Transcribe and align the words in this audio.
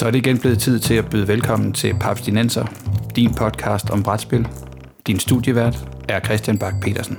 Så 0.00 0.06
er 0.06 0.10
det 0.10 0.18
igen 0.18 0.38
blevet 0.38 0.58
tid 0.58 0.78
til 0.78 0.94
at 0.94 1.10
byde 1.10 1.28
velkommen 1.28 1.72
til 1.72 1.94
Papstinenser, 2.00 2.64
din 3.16 3.34
podcast 3.34 3.90
om 3.90 4.02
brætspil. 4.02 4.48
Din 5.06 5.18
studievært 5.18 5.76
er 6.08 6.20
Christian 6.20 6.58
Bak 6.58 6.74
petersen 6.82 7.18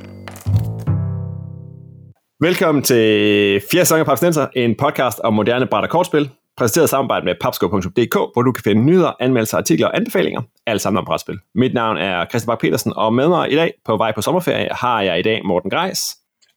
Velkommen 2.39 2.83
til 2.83 3.61
fjerde 3.71 3.85
sæson 3.85 3.99
af 3.99 4.05
Papstinenser, 4.05 4.47
en 4.55 4.75
podcast 4.79 5.19
om 5.19 5.33
moderne 5.33 5.67
bræt- 5.67 5.83
og 5.83 5.89
kortspil, 5.89 6.29
præsenteret 6.57 6.87
i 6.87 6.89
samarbejde 6.89 7.25
med 7.25 7.35
papsko.dk, 7.41 8.15
hvor 8.33 8.41
du 8.41 8.51
kan 8.51 8.63
finde 8.63 8.83
nyheder, 8.83 9.11
anmeldelser, 9.19 9.57
artikler 9.57 9.87
og 9.87 9.97
anbefalinger, 9.97 10.41
alt 10.67 10.81
sammen 10.81 10.97
om 10.97 11.05
brætspil. 11.05 11.39
Mit 11.55 11.73
navn 11.73 11.97
er 11.97 12.25
Christian 12.29 12.47
Bak 12.47 12.59
petersen 12.59 12.93
og 12.95 13.13
med 13.13 13.27
mig 13.27 13.51
i 13.51 13.55
dag 13.55 13.73
på 13.85 13.97
vej 13.97 14.11
på 14.15 14.21
sommerferie 14.21 14.69
har 14.71 15.01
jeg 15.01 15.19
i 15.19 15.21
dag 15.21 15.41
Morten 15.45 15.69
Greis. 15.69 15.99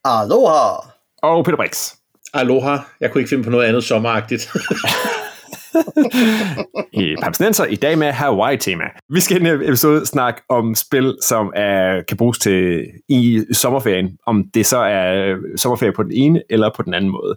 Aloha! 0.04 0.76
Og 1.22 1.44
Peter 1.44 1.56
Brix. 1.56 1.92
Aloha. 2.34 2.76
Jeg 3.00 3.12
kunne 3.12 3.20
ikke 3.20 3.28
finde 3.28 3.44
på 3.44 3.50
noget 3.50 3.64
andet 3.64 3.84
sommeragtigt. 3.84 4.52
Øh, 6.96 7.02
I 7.02 7.16
Papsnenser 7.22 7.64
i 7.64 7.74
dag 7.74 7.98
med 7.98 8.12
Hawaii-tema. 8.12 8.84
Vi 9.08 9.20
skal 9.20 9.36
i 9.36 9.44
denne 9.44 9.66
episode 9.66 10.06
snakke 10.06 10.42
om 10.48 10.74
spil, 10.74 11.16
som 11.22 11.52
er, 11.56 12.02
kan 12.08 12.16
bruges 12.16 12.38
til 12.38 12.86
i 13.08 13.44
sommerferien, 13.52 14.18
om 14.26 14.44
det 14.54 14.66
så 14.66 14.78
er 14.78 15.24
øh, 15.24 15.38
sommerferie 15.56 15.92
på 15.92 16.02
den 16.02 16.12
ene 16.14 16.42
eller 16.50 16.70
på 16.76 16.82
den 16.82 16.94
anden 16.94 17.10
måde. 17.10 17.36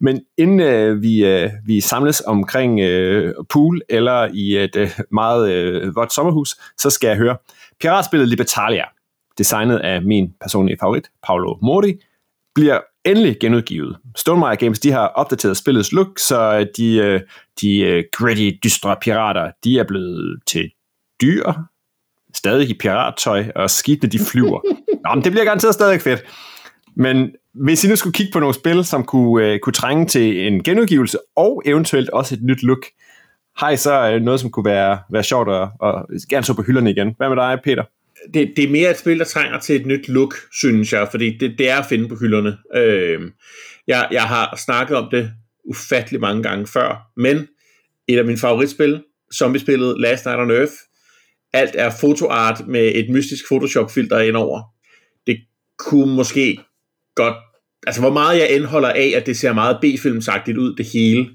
Men 0.00 0.20
inden 0.38 0.60
øh, 0.60 1.02
vi, 1.02 1.26
øh, 1.26 1.50
vi 1.66 1.80
samles 1.80 2.22
omkring 2.26 2.80
øh, 2.80 3.34
pool 3.50 3.80
eller 3.88 4.28
i 4.34 4.56
et 4.64 4.76
øh, 4.76 4.90
meget 5.12 5.52
øh, 5.52 5.96
vådt 5.96 6.12
sommerhus, 6.12 6.56
så 6.78 6.90
skal 6.90 7.08
jeg 7.08 7.16
høre 7.16 7.36
piratspillet 7.80 8.28
Libertalia, 8.28 8.84
designet 9.38 9.78
af 9.78 10.02
min 10.02 10.32
personlige 10.40 10.76
favorit, 10.80 11.10
Paolo 11.26 11.58
Mori, 11.62 11.94
bliver 12.54 12.80
endelig 13.04 13.36
genudgivet. 13.40 13.96
Stonemaier 14.16 14.56
Games 14.56 14.80
de 14.80 14.92
har 14.92 15.06
opdateret 15.06 15.56
spillets 15.56 15.92
look, 15.92 16.18
så 16.18 16.66
de, 16.76 16.96
øh, 16.96 17.20
de 17.60 17.80
øh, 17.80 18.04
gritty, 18.12 18.50
dystre 18.64 18.96
pirater, 19.00 19.50
de 19.64 19.78
er 19.78 19.84
blevet 19.84 20.40
til 20.46 20.70
dyr, 21.22 21.52
stadig 22.34 22.70
i 22.70 22.78
pirattøj, 22.80 23.44
og 23.54 23.70
skibene 23.70 24.12
de 24.12 24.18
flyver. 24.18 24.60
Nå, 25.04 25.14
men 25.14 25.24
det 25.24 25.32
bliver 25.32 25.44
garanteret 25.44 25.74
stadig 25.74 26.00
fedt. 26.00 26.22
Men 26.96 27.30
hvis 27.54 27.84
I 27.84 27.88
nu 27.88 27.96
skulle 27.96 28.14
kigge 28.14 28.32
på 28.32 28.40
nogle 28.40 28.54
spil, 28.54 28.84
som 28.84 29.04
kunne, 29.04 29.52
uh, 29.52 29.58
kunne 29.58 29.72
trænge 29.72 30.06
til 30.06 30.46
en 30.46 30.62
genudgivelse, 30.62 31.18
og 31.36 31.62
eventuelt 31.66 32.10
også 32.10 32.34
et 32.34 32.42
nyt 32.42 32.62
look, 32.62 32.86
har 33.56 33.70
I 33.70 33.76
så 33.76 34.18
noget, 34.22 34.40
som 34.40 34.50
kunne 34.50 34.64
være, 34.64 34.98
være 35.10 35.22
sjovt 35.22 35.48
at, 35.48 35.68
og 35.80 36.08
gerne 36.30 36.44
så 36.44 36.54
på 36.54 36.62
hylderne 36.62 36.90
igen? 36.90 37.14
Hvad 37.16 37.28
med 37.28 37.36
dig, 37.36 37.58
Peter? 37.64 37.84
Det, 38.34 38.52
det 38.56 38.64
er 38.64 38.70
mere 38.70 38.90
et 38.90 38.98
spil, 38.98 39.18
der 39.18 39.24
trænger 39.24 39.58
til 39.58 39.76
et 39.76 39.86
nyt 39.86 40.08
look, 40.08 40.34
synes 40.52 40.92
jeg, 40.92 41.08
fordi 41.10 41.38
det, 41.38 41.58
det 41.58 41.70
er 41.70 41.78
at 41.78 41.86
finde 41.88 42.08
på 42.08 42.16
hylderne. 42.16 42.58
Øh, 42.74 43.20
jeg, 43.86 44.08
jeg 44.12 44.22
har 44.22 44.60
snakket 44.64 44.96
om 44.96 45.08
det 45.10 45.30
ufattelig 45.64 46.20
mange 46.20 46.42
gange 46.42 46.66
før, 46.66 47.10
men 47.16 47.48
et 48.08 48.18
af 48.18 48.24
mine 48.24 48.38
favoritspil, 48.38 49.02
zombiespillet 49.34 50.00
Last 50.00 50.24
Night 50.24 50.40
on 50.40 50.50
Earth, 50.50 50.72
alt 51.52 51.74
er 51.74 51.90
fotoart 52.00 52.66
med 52.68 52.92
et 52.94 53.10
mystisk 53.10 53.44
Photoshop-filter 53.48 54.18
indover. 54.18 54.62
Det 55.26 55.40
kunne 55.78 56.14
måske 56.14 56.58
godt, 57.14 57.36
altså 57.86 58.00
hvor 58.00 58.12
meget 58.12 58.38
jeg 58.38 58.50
indholder 58.50 58.88
af, 58.88 59.12
at 59.16 59.26
det 59.26 59.36
ser 59.36 59.52
meget 59.52 59.78
B-filmsagtigt 59.82 60.58
ud, 60.58 60.76
det 60.76 60.86
hele, 60.86 61.28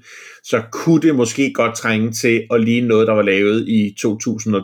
så 0.44 0.62
kunne 0.72 1.02
det 1.02 1.14
måske 1.14 1.52
godt 1.52 1.76
trænge 1.76 2.12
til 2.12 2.46
at 2.50 2.60
ligne 2.60 2.88
noget, 2.88 3.06
der 3.06 3.14
var 3.14 3.22
lavet 3.22 3.68
i 3.68 3.94
2000 3.98 4.54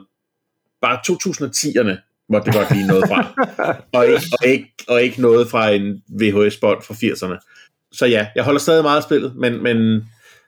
bare 0.83 0.99
2010'erne 1.09 2.12
måtte 2.33 2.47
det 2.47 2.55
godt 2.55 2.71
lige 2.71 2.87
noget 2.87 3.05
fra. 3.09 3.35
og, 3.99 4.07
ikke, 4.07 4.23
og, 4.41 4.47
ikke, 4.47 4.75
og 4.89 5.03
ikke 5.03 5.21
noget 5.21 5.51
fra 5.51 5.71
en 5.71 6.03
VHS-bånd 6.09 6.83
fra 6.83 6.95
80'erne. 6.95 7.39
Så 7.93 8.07
ja, 8.07 8.27
jeg 8.35 8.45
holder 8.45 8.61
stadig 8.61 8.83
meget 8.83 8.97
af 8.97 9.03
spillet, 9.03 9.37
men, 9.37 9.63
men 9.63 10.05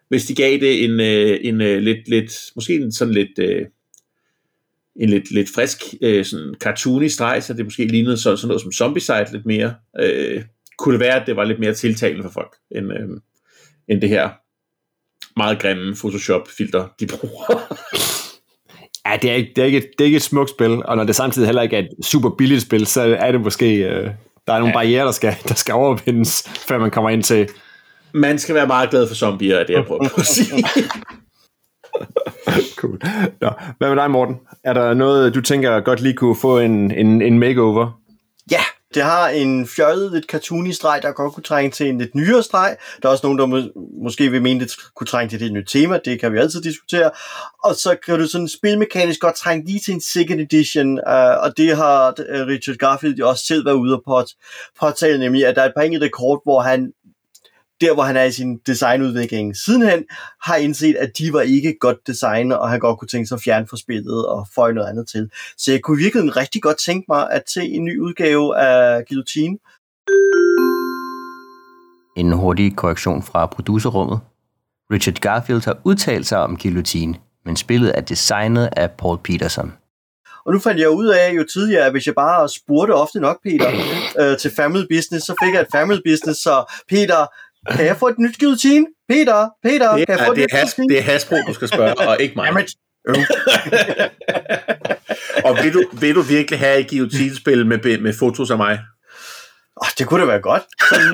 hvis 0.08 0.24
de 0.24 0.34
gav 0.34 0.52
det 0.52 0.84
en, 0.84 1.00
øh, 1.00 1.38
en, 1.42 1.54
en 1.54 1.60
øh, 1.60 1.82
lidt, 1.82 2.09
lidt, 2.09 2.32
måske 2.56 2.75
en 2.75 2.92
sådan 2.92 3.14
lidt, 3.14 3.38
øh, 3.38 3.66
en 4.97 5.10
lidt, 5.10 5.31
lidt 5.31 5.48
frisk, 5.54 5.78
sådan 6.31 6.54
cartoony 6.60 7.06
streg, 7.06 7.42
så 7.42 7.54
det 7.54 7.64
måske 7.64 7.84
lignede 7.84 8.16
så, 8.16 8.36
sådan 8.36 8.48
noget 8.48 8.62
som 8.62 8.72
Zombicide 8.72 9.26
lidt 9.32 9.47
mere, 9.47 9.75
øh, 10.00 10.42
kunne 10.78 10.92
det 10.92 11.00
være, 11.00 11.20
at 11.20 11.26
det 11.26 11.36
var 11.36 11.44
lidt 11.44 11.59
mere 11.59 11.75
tiltalende 11.75 12.22
for 12.22 12.30
folk, 12.30 12.54
end, 12.76 12.92
øh, 12.92 13.09
end 13.88 14.00
det 14.00 14.09
her 14.09 14.30
meget 15.36 15.59
grimme 15.59 15.94
Photoshop-filter, 15.94 16.88
de 17.00 17.06
bruger. 17.06 17.75
Ja, 19.06 19.16
det 19.22 19.31
er, 19.31 19.34
ikke, 19.34 19.53
det, 19.56 19.62
er 19.62 19.66
ikke 19.66 19.78
et, 19.78 19.87
det 19.98 20.00
er 20.00 20.04
ikke 20.04 20.16
et 20.16 20.22
smukt 20.22 20.50
spil, 20.50 20.84
og 20.84 20.97
når 20.97 21.04
det 21.04 21.16
samtidig 21.16 21.48
heller 21.48 21.62
ikke 21.62 21.76
er 21.76 21.81
et 21.81 22.06
super 22.06 22.31
billigt 22.31 22.62
spil, 22.62 22.87
så 22.87 23.16
er 23.19 23.32
det 23.32 23.41
måske, 23.41 23.76
øh, 23.76 24.10
der 24.47 24.53
er 24.53 24.59
nogle 24.59 24.66
ja. 24.66 24.72
barriere, 24.72 25.06
der 25.06 25.12
skal, 25.12 25.37
der 25.48 25.54
skal 25.54 25.75
overvindes, 25.75 26.48
før 26.69 26.78
man 26.78 26.91
kommer 26.91 27.10
ind 27.10 27.22
til... 27.22 27.48
Man 28.12 28.38
skal 28.38 28.54
være 28.54 28.66
meget 28.66 28.91
glad 28.91 29.09
for 29.09 29.15
zombier, 29.15 29.56
er 29.56 29.66
det 29.66 29.75
jeg 29.75 29.84
prøver 29.84 30.09
på 30.09 30.20
at 30.20 30.26
sige. 30.26 30.65
cool. 32.81 33.00
Nå, 33.41 33.50
hvad 33.78 33.88
med 33.88 33.97
dig, 33.97 34.10
Morten? 34.10 34.37
Er 34.65 34.72
der 34.72 34.94
noget, 34.94 35.34
du 35.34 35.41
tænker 35.41 35.81
godt 35.81 36.00
lige 36.00 36.15
kunne 36.15 36.36
få 36.36 36.59
en, 36.59 36.91
en, 36.91 37.22
en 37.22 37.38
makeover? 37.38 38.00
Ja, 38.50 38.60
det 38.94 39.03
har 39.03 39.28
en 39.28 39.66
fjollet, 39.66 40.12
lidt 40.12 40.25
cartoony 40.25 40.71
streg, 40.71 41.00
der 41.03 41.12
godt 41.12 41.32
kunne 41.32 41.43
trænge 41.43 41.71
til 41.71 41.88
en 41.88 41.99
lidt 41.99 42.15
nyere 42.15 42.43
streg. 42.43 42.77
Der 43.03 43.09
er 43.09 43.12
også 43.12 43.27
nogen, 43.27 43.38
der 43.38 43.47
må, 43.47 43.60
måske 44.03 44.31
vil 44.31 44.43
mene, 44.43 44.60
det 44.60 44.72
kunne 44.94 45.06
trænge 45.06 45.31
til 45.38 45.47
et 45.47 45.53
nyt 45.53 45.69
tema. 45.69 46.00
Det 46.05 46.21
kan 46.21 46.32
vi 46.32 46.38
altid 46.38 46.62
diskutere. 46.62 47.10
Og 47.65 47.75
så 47.75 47.97
kan 48.06 48.19
du 48.19 48.27
sådan 48.27 48.49
spilmekanisk 48.49 49.21
godt 49.21 49.34
trænge 49.34 49.66
lige 49.66 49.81
til 49.81 49.94
en 49.94 50.00
second 50.00 50.41
edition. 50.41 50.93
Uh, 50.93 51.44
og 51.44 51.56
det 51.56 51.77
har 51.77 52.15
øh, 52.28 52.47
Richard 52.47 52.77
Garfield 52.77 53.16
jo 53.16 53.28
også 53.28 53.44
selv 53.44 53.65
været 53.65 53.77
ude 53.77 54.00
og 54.06 54.28
påtale, 54.81 55.19
nemlig 55.19 55.47
at 55.47 55.56
der 55.56 55.62
er 55.62 55.66
et 55.66 55.72
par 55.77 55.83
enkelte 55.83 56.06
rekord, 56.06 56.41
hvor 56.44 56.60
han 56.60 56.93
der 57.80 57.94
hvor 57.94 58.02
han 58.02 58.16
er 58.16 58.24
i 58.24 58.32
sin 58.32 58.58
designudvikling 58.66 59.56
sidenhen, 59.56 60.04
har 60.42 60.56
indset, 60.56 60.96
at 60.96 61.18
de 61.18 61.32
var 61.32 61.40
ikke 61.40 61.76
godt 61.80 62.06
designet, 62.06 62.58
og 62.58 62.70
han 62.70 62.80
godt 62.80 62.98
kunne 62.98 63.08
tænke 63.08 63.26
sig 63.26 63.36
at 63.36 63.42
fjerne 63.42 63.66
fra 63.66 63.76
spillet 63.76 64.26
og 64.26 64.48
få 64.54 64.70
noget 64.70 64.88
andet 64.88 65.08
til. 65.08 65.30
Så 65.58 65.72
jeg 65.72 65.80
kunne 65.80 65.98
virkelig 65.98 66.36
rigtig 66.36 66.62
godt 66.62 66.78
tænke 66.78 67.04
mig 67.08 67.30
at 67.30 67.42
se 67.50 67.62
en 67.62 67.84
ny 67.84 68.00
udgave 68.00 68.58
af 68.58 69.06
Guillotine. 69.08 69.58
En 72.16 72.32
hurtig 72.32 72.76
korrektion 72.76 73.22
fra 73.22 73.46
producerrummet. 73.46 74.20
Richard 74.91 75.14
Garfield 75.14 75.64
har 75.64 75.78
udtalt 75.84 76.26
sig 76.26 76.38
om 76.38 76.56
Guillotine, 76.56 77.14
men 77.44 77.56
spillet 77.56 77.92
er 77.98 78.00
designet 78.00 78.68
af 78.76 78.91
Paul 78.91 79.18
Peterson. 79.24 79.72
Og 80.46 80.52
nu 80.52 80.58
fandt 80.58 80.80
jeg 80.80 80.91
ud 80.91 81.06
af 81.06 81.32
jo 81.36 81.44
tidligere, 81.52 81.86
at 81.86 81.92
hvis 81.92 82.06
jeg 82.06 82.14
bare 82.14 82.48
spurgte 82.48 82.92
ofte 82.92 83.20
nok 83.20 83.42
Peter 83.42 83.70
øh, 84.20 84.38
til 84.38 84.50
Family 84.56 84.84
Business, 84.91 85.26
så 85.26 85.34
fik 85.44 85.54
jeg 85.54 85.60
et 85.60 85.66
Family 85.72 86.00
Business, 86.06 86.42
så 86.42 86.64
Peter, 86.88 87.26
kan 87.70 87.86
jeg 87.86 87.97
få 87.97 88.08
et 88.08 88.19
nyt 88.19 88.38
guillotine? 88.38 88.86
Peter, 89.08 89.48
Peter, 89.62 89.97
det, 89.97 90.06
kan 90.06 90.19
jeg 90.19 90.26
få 90.26 90.34
det, 90.34 90.42
et 90.42 90.50
nyt 90.52 90.58
has, 90.58 90.75
det 90.75 90.98
er 90.98 91.02
Hasbro, 91.02 91.36
du 91.47 91.54
skal 91.54 91.69
spørge, 91.69 92.08
og 92.08 92.16
ikke 92.20 92.34
mig. 92.36 92.44
Jamen, 92.47 92.66
og 95.44 95.58
vil 95.62 95.74
du, 95.74 95.84
vil 95.92 96.14
du 96.14 96.22
virkelig 96.22 96.58
have 96.58 96.78
et 96.78 96.91
guillotinespil 96.91 97.66
med, 97.66 97.98
med 97.98 98.12
fotos 98.19 98.50
af 98.50 98.56
mig? 98.56 98.78
Oh, 99.76 99.88
det 99.98 100.06
kunne 100.06 100.20
da 100.20 100.26
være 100.26 100.41
godt. 100.41 100.62
Sådan, 100.91 101.12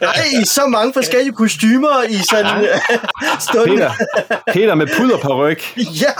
nej, 0.00 0.44
så 0.44 0.66
mange 0.66 0.92
forskellige 0.92 1.32
kostymer 1.32 2.02
i 2.08 2.14
sådan 2.30 2.62
uh, 2.62 3.40
stund. 3.48 3.70
Peter, 3.70 3.92
Peter 4.52 4.74
med 4.74 4.86
puder 4.96 5.18
på 5.18 5.46
ryg. 5.46 5.58
ja, 5.76 6.12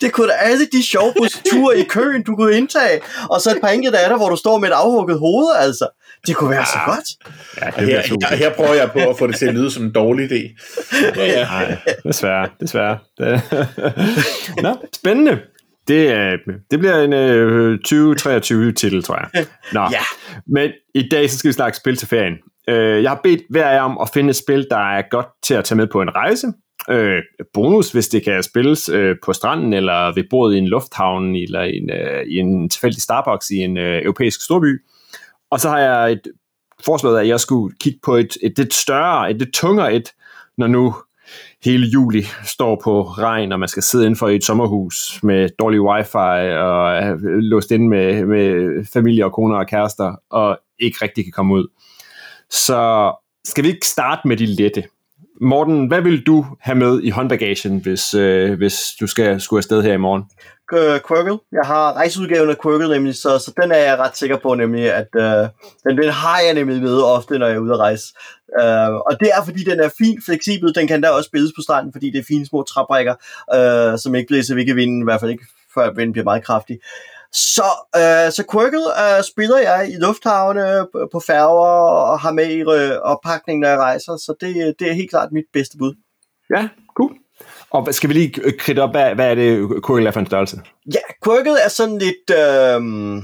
det 0.00 0.12
kunne 0.12 0.28
da 0.28 0.32
alle 0.32 0.66
de 0.66 0.86
sjove 0.86 1.14
procedurer 1.18 1.72
i 1.72 1.82
køen, 1.82 2.22
du 2.22 2.36
kunne 2.36 2.56
indtage. 2.56 3.00
Og 3.30 3.40
så 3.40 3.50
et 3.50 3.60
par 3.60 3.68
enkelte 3.68 3.98
af 3.98 4.08
der, 4.08 4.16
hvor 4.16 4.28
du 4.28 4.36
står 4.36 4.58
med 4.58 4.68
et 4.68 4.74
afhugget 4.74 5.18
hoved, 5.18 5.48
altså. 5.58 5.88
Det 6.26 6.36
kunne 6.36 6.50
være 6.50 6.58
ja. 6.58 6.64
så 6.64 6.78
godt. 6.86 7.34
Ja, 7.60 7.80
det 7.80 7.88
her, 7.88 8.28
her, 8.28 8.36
her 8.36 8.52
prøver 8.54 8.74
jeg 8.74 8.90
på 8.92 9.10
at 9.10 9.18
få 9.18 9.26
det 9.26 9.36
til 9.36 9.46
at 9.46 9.54
lyde 9.54 9.70
som 9.70 9.84
en 9.84 9.92
dårlig 9.92 10.32
idé. 10.32 10.56
Ja, 11.16 11.24
ja. 11.24 11.44
Nej, 11.44 11.78
desværre, 12.04 12.48
desværre. 12.60 12.98
Det. 13.18 13.42
Nå, 14.64 14.76
spændende. 14.94 15.38
Det, 15.88 16.14
øh, 16.16 16.38
det 16.70 16.78
bliver 16.78 17.02
en 17.02 17.12
øh, 17.12 17.78
2023-titel, 17.88 19.02
tror 19.02 19.18
jeg. 19.34 19.46
Nå. 19.72 19.80
Ja. 19.80 20.00
Men 20.46 20.70
i 20.94 21.08
dag 21.08 21.30
så 21.30 21.38
skal 21.38 21.48
vi 21.48 21.52
snakke 21.52 21.76
spil 21.76 21.96
til 21.96 22.08
ferien. 22.08 22.34
Øh, 22.68 23.02
jeg 23.02 23.10
har 23.10 23.20
bedt 23.22 23.42
hver 23.50 23.68
af 23.68 23.74
jer 23.74 23.82
om 23.82 23.98
at 24.00 24.10
finde 24.14 24.30
et 24.30 24.36
spil, 24.36 24.66
der 24.70 24.96
er 24.96 25.02
godt 25.10 25.26
til 25.42 25.54
at 25.54 25.64
tage 25.64 25.76
med 25.76 25.86
på 25.86 26.02
en 26.02 26.14
rejse. 26.14 26.46
Øh, 26.90 27.22
bonus, 27.54 27.92
hvis 27.92 28.08
det 28.08 28.24
kan 28.24 28.42
spilles 28.42 28.88
øh, 28.88 29.16
på 29.24 29.32
stranden, 29.32 29.72
eller 29.72 30.14
ved 30.14 30.24
bordet 30.30 30.54
i 30.54 30.58
en 30.58 30.68
lufthavn, 30.68 31.36
eller 31.36 31.62
i 31.62 31.76
en, 31.76 31.90
øh, 31.90 32.24
i 32.26 32.38
en 32.38 32.68
tilfældig 32.68 33.02
Starbucks 33.02 33.50
i 33.50 33.56
en 33.56 33.76
øh, 33.76 34.02
europæisk 34.02 34.44
storby. 34.44 34.82
Og 35.52 35.60
så 35.60 35.68
har 35.68 35.78
jeg 35.78 36.12
et 36.12 36.22
foreslået, 36.84 37.20
at 37.20 37.28
jeg 37.28 37.40
skulle 37.40 37.76
kigge 37.80 37.98
på 38.04 38.14
et, 38.14 38.36
et 38.42 38.58
lidt 38.58 38.74
større, 38.74 39.30
et 39.30 39.38
lidt 39.38 39.54
tungere 39.54 39.94
et, 39.94 40.12
når 40.58 40.66
nu 40.66 40.94
hele 41.64 41.86
juli 41.86 42.24
står 42.44 42.80
på 42.84 43.02
regn, 43.02 43.52
og 43.52 43.60
man 43.60 43.68
skal 43.68 43.82
sidde 43.82 44.04
indenfor 44.04 44.28
i 44.28 44.36
et 44.36 44.44
sommerhus 44.44 45.20
med 45.22 45.48
dårlig 45.58 45.82
wifi, 45.82 46.52
og 46.58 47.02
låst 47.24 47.70
inde 47.70 47.88
med, 47.88 48.24
med 48.24 48.84
familie 48.92 49.24
og 49.24 49.32
koner 49.32 49.56
og 49.56 49.66
kærester, 49.66 50.14
og 50.30 50.58
ikke 50.78 50.98
rigtig 51.02 51.24
kan 51.24 51.32
komme 51.32 51.54
ud. 51.54 51.68
Så 52.50 53.12
skal 53.44 53.64
vi 53.64 53.68
ikke 53.68 53.86
starte 53.86 54.28
med 54.28 54.36
de 54.36 54.46
lette? 54.46 54.84
Morten, 55.42 55.86
hvad 55.86 56.00
vil 56.00 56.26
du 56.26 56.46
have 56.60 56.78
med 56.78 57.02
i 57.02 57.10
håndbagagen, 57.10 57.78
hvis, 57.78 58.14
øh, 58.14 58.58
hvis 58.58 58.80
du 59.00 59.06
skal 59.06 59.40
skulle 59.40 59.58
afsted 59.58 59.82
her 59.82 59.92
i 59.92 59.96
morgen? 59.96 60.24
Øh, 60.72 61.00
Quirkle. 61.08 61.38
Jeg 61.52 61.62
har 61.64 61.92
rejseudgaven 61.92 62.50
af 62.50 62.56
Quirkle 62.62 62.88
nemlig, 62.88 63.14
så, 63.14 63.38
så 63.38 63.52
den 63.62 63.72
er 63.72 63.76
jeg 63.76 63.98
ret 63.98 64.16
sikker 64.16 64.36
på 64.36 64.54
nemlig, 64.54 64.92
at 64.92 65.08
øh, 65.16 65.48
den, 65.84 65.98
den 65.98 66.08
har 66.08 66.40
jeg 66.40 66.54
nemlig 66.54 66.82
med 66.82 67.02
ofte, 67.02 67.38
når 67.38 67.46
jeg 67.46 67.56
er 67.56 67.60
ude 67.60 67.72
at 67.72 67.78
rejse. 67.78 68.14
Øh, 68.60 68.94
og 68.94 69.20
det 69.20 69.30
er, 69.36 69.44
fordi 69.44 69.64
den 69.64 69.80
er 69.80 69.88
fint 69.98 70.24
fleksibel. 70.24 70.74
Den 70.74 70.86
kan 70.88 71.00
da 71.00 71.08
også 71.08 71.28
spilles 71.28 71.52
på 71.56 71.62
stranden, 71.62 71.92
fordi 71.92 72.10
det 72.10 72.18
er 72.18 72.24
fine 72.28 72.46
små 72.46 72.62
træbrækker, 72.62 73.14
øh, 73.54 73.98
som 73.98 74.14
ikke 74.14 74.28
blæser 74.28 74.54
væk 74.54 74.68
i 74.68 74.72
vinden, 74.72 75.02
i 75.02 75.04
hvert 75.04 75.20
fald 75.20 75.30
ikke 75.30 75.46
før 75.74 75.90
vinden 75.90 76.12
bliver 76.12 76.24
meget 76.24 76.44
kraftig. 76.44 76.78
Så, 77.32 77.68
øh, 77.96 78.32
så 78.32 78.44
Quirkle 78.52 78.86
øh, 79.02 79.24
spiller 79.24 79.58
jeg 79.58 79.90
i 79.92 79.96
lufthavne, 79.96 80.86
på 81.12 81.20
færger 81.26 81.68
og 82.12 82.20
har 82.20 82.32
med 82.32 82.46
i 82.50 82.60
øh, 82.60 82.98
oppakningen, 83.02 83.60
når 83.60 83.68
jeg 83.68 83.78
rejser, 83.78 84.16
så 84.16 84.34
det, 84.40 84.74
det 84.78 84.88
er 84.90 84.92
helt 84.92 85.10
klart 85.10 85.32
mit 85.32 85.44
bedste 85.52 85.78
bud. 85.78 85.94
Ja, 86.56 86.68
cool. 86.96 87.12
Og 87.70 87.94
skal 87.94 88.08
vi 88.08 88.14
lige 88.14 88.58
kridte 88.58 88.80
op, 88.80 88.90
hvad, 88.90 89.14
hvad 89.14 89.30
er 89.30 89.34
det 89.34 89.68
Quirkle 89.86 90.08
er 90.08 90.12
for 90.12 90.20
en 90.20 90.26
størrelse? 90.26 90.60
Ja, 90.94 91.00
Quirkle 91.24 91.60
er 91.60 91.68
sådan 91.68 91.98
lidt... 91.98 92.30
Øh, 92.30 93.22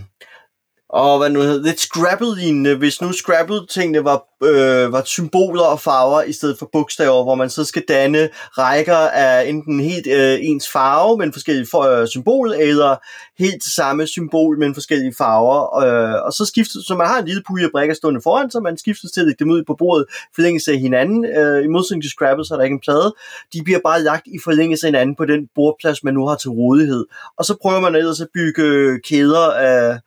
og 0.90 1.19
hvad 1.19 1.31
nu 1.31 1.40
hedder 1.40 1.62
lidt 1.62 1.81
Scrabble-lignende, 1.81 2.75
hvis 2.75 3.00
nu 3.00 3.12
Scrabble-tingene 3.12 4.05
var, 4.05 4.25
øh, 4.44 4.93
var 4.93 5.02
symboler 5.05 5.62
og 5.62 5.81
farver 5.81 6.23
i 6.23 6.32
stedet 6.32 6.58
for 6.58 6.69
bogstaver, 6.73 7.23
hvor 7.25 7.35
man 7.35 7.50
så 7.50 7.64
skal 7.64 7.82
danne 7.88 8.29
rækker 8.35 8.96
af 8.96 9.49
enten 9.49 9.81
helt 9.81 10.06
øh, 10.06 10.38
ens 10.40 10.69
farve, 10.73 11.19
men 11.19 11.32
forskellige 11.32 11.67
for, 11.70 11.82
øh, 11.82 12.08
symbol, 12.08 12.52
eller 12.52 12.96
helt 13.38 13.64
samme 13.64 14.06
symbol, 14.06 14.58
men 14.58 14.75
forskellige 14.75 15.14
farver. 15.19 15.85
Øh, 15.85 16.23
og 16.26 16.32
så 16.32 16.44
skiftes, 16.44 16.87
så 16.87 16.94
man 16.94 17.06
har 17.06 17.19
en 17.19 17.26
lille 17.26 17.43
pulje 17.49 17.64
af 17.64 17.70
brækker 17.70 17.94
stående 17.94 18.20
foran, 18.23 18.50
så 18.50 18.61
man 18.61 18.79
skifter 18.79 19.08
til 19.14 19.20
at 19.20 19.26
lægge 19.26 19.44
dem 19.44 19.50
ud 19.50 19.62
på 19.67 19.75
bordet, 19.79 20.06
forlængelse 20.34 20.73
af 20.73 20.79
hinanden. 20.79 21.25
Øh, 21.25 21.64
I 21.64 21.67
modsætning 21.67 22.02
til 22.02 22.11
Scrabble, 22.11 22.44
så 22.44 22.55
er 22.55 22.58
der 22.58 22.64
ikke 22.64 22.75
en 22.75 22.81
plade. 22.81 23.14
De 23.52 23.62
bliver 23.64 23.81
bare 23.84 24.02
lagt 24.02 24.26
i 24.26 24.38
forlængelse 24.44 24.87
af 24.87 24.93
hinanden 24.93 25.17
på 25.17 25.25
den 25.25 25.49
bordplads, 25.55 26.05
man 26.05 26.14
nu 26.14 26.26
har 26.26 26.37
til 26.37 26.50
rådighed. 26.50 27.05
Og 27.38 27.44
så 27.44 27.56
prøver 27.62 27.81
man 27.81 27.94
ellers 27.94 28.20
at 28.20 28.29
bygge 28.34 28.62
øh, 28.62 28.99
kæder 29.05 29.52
af 29.52 29.99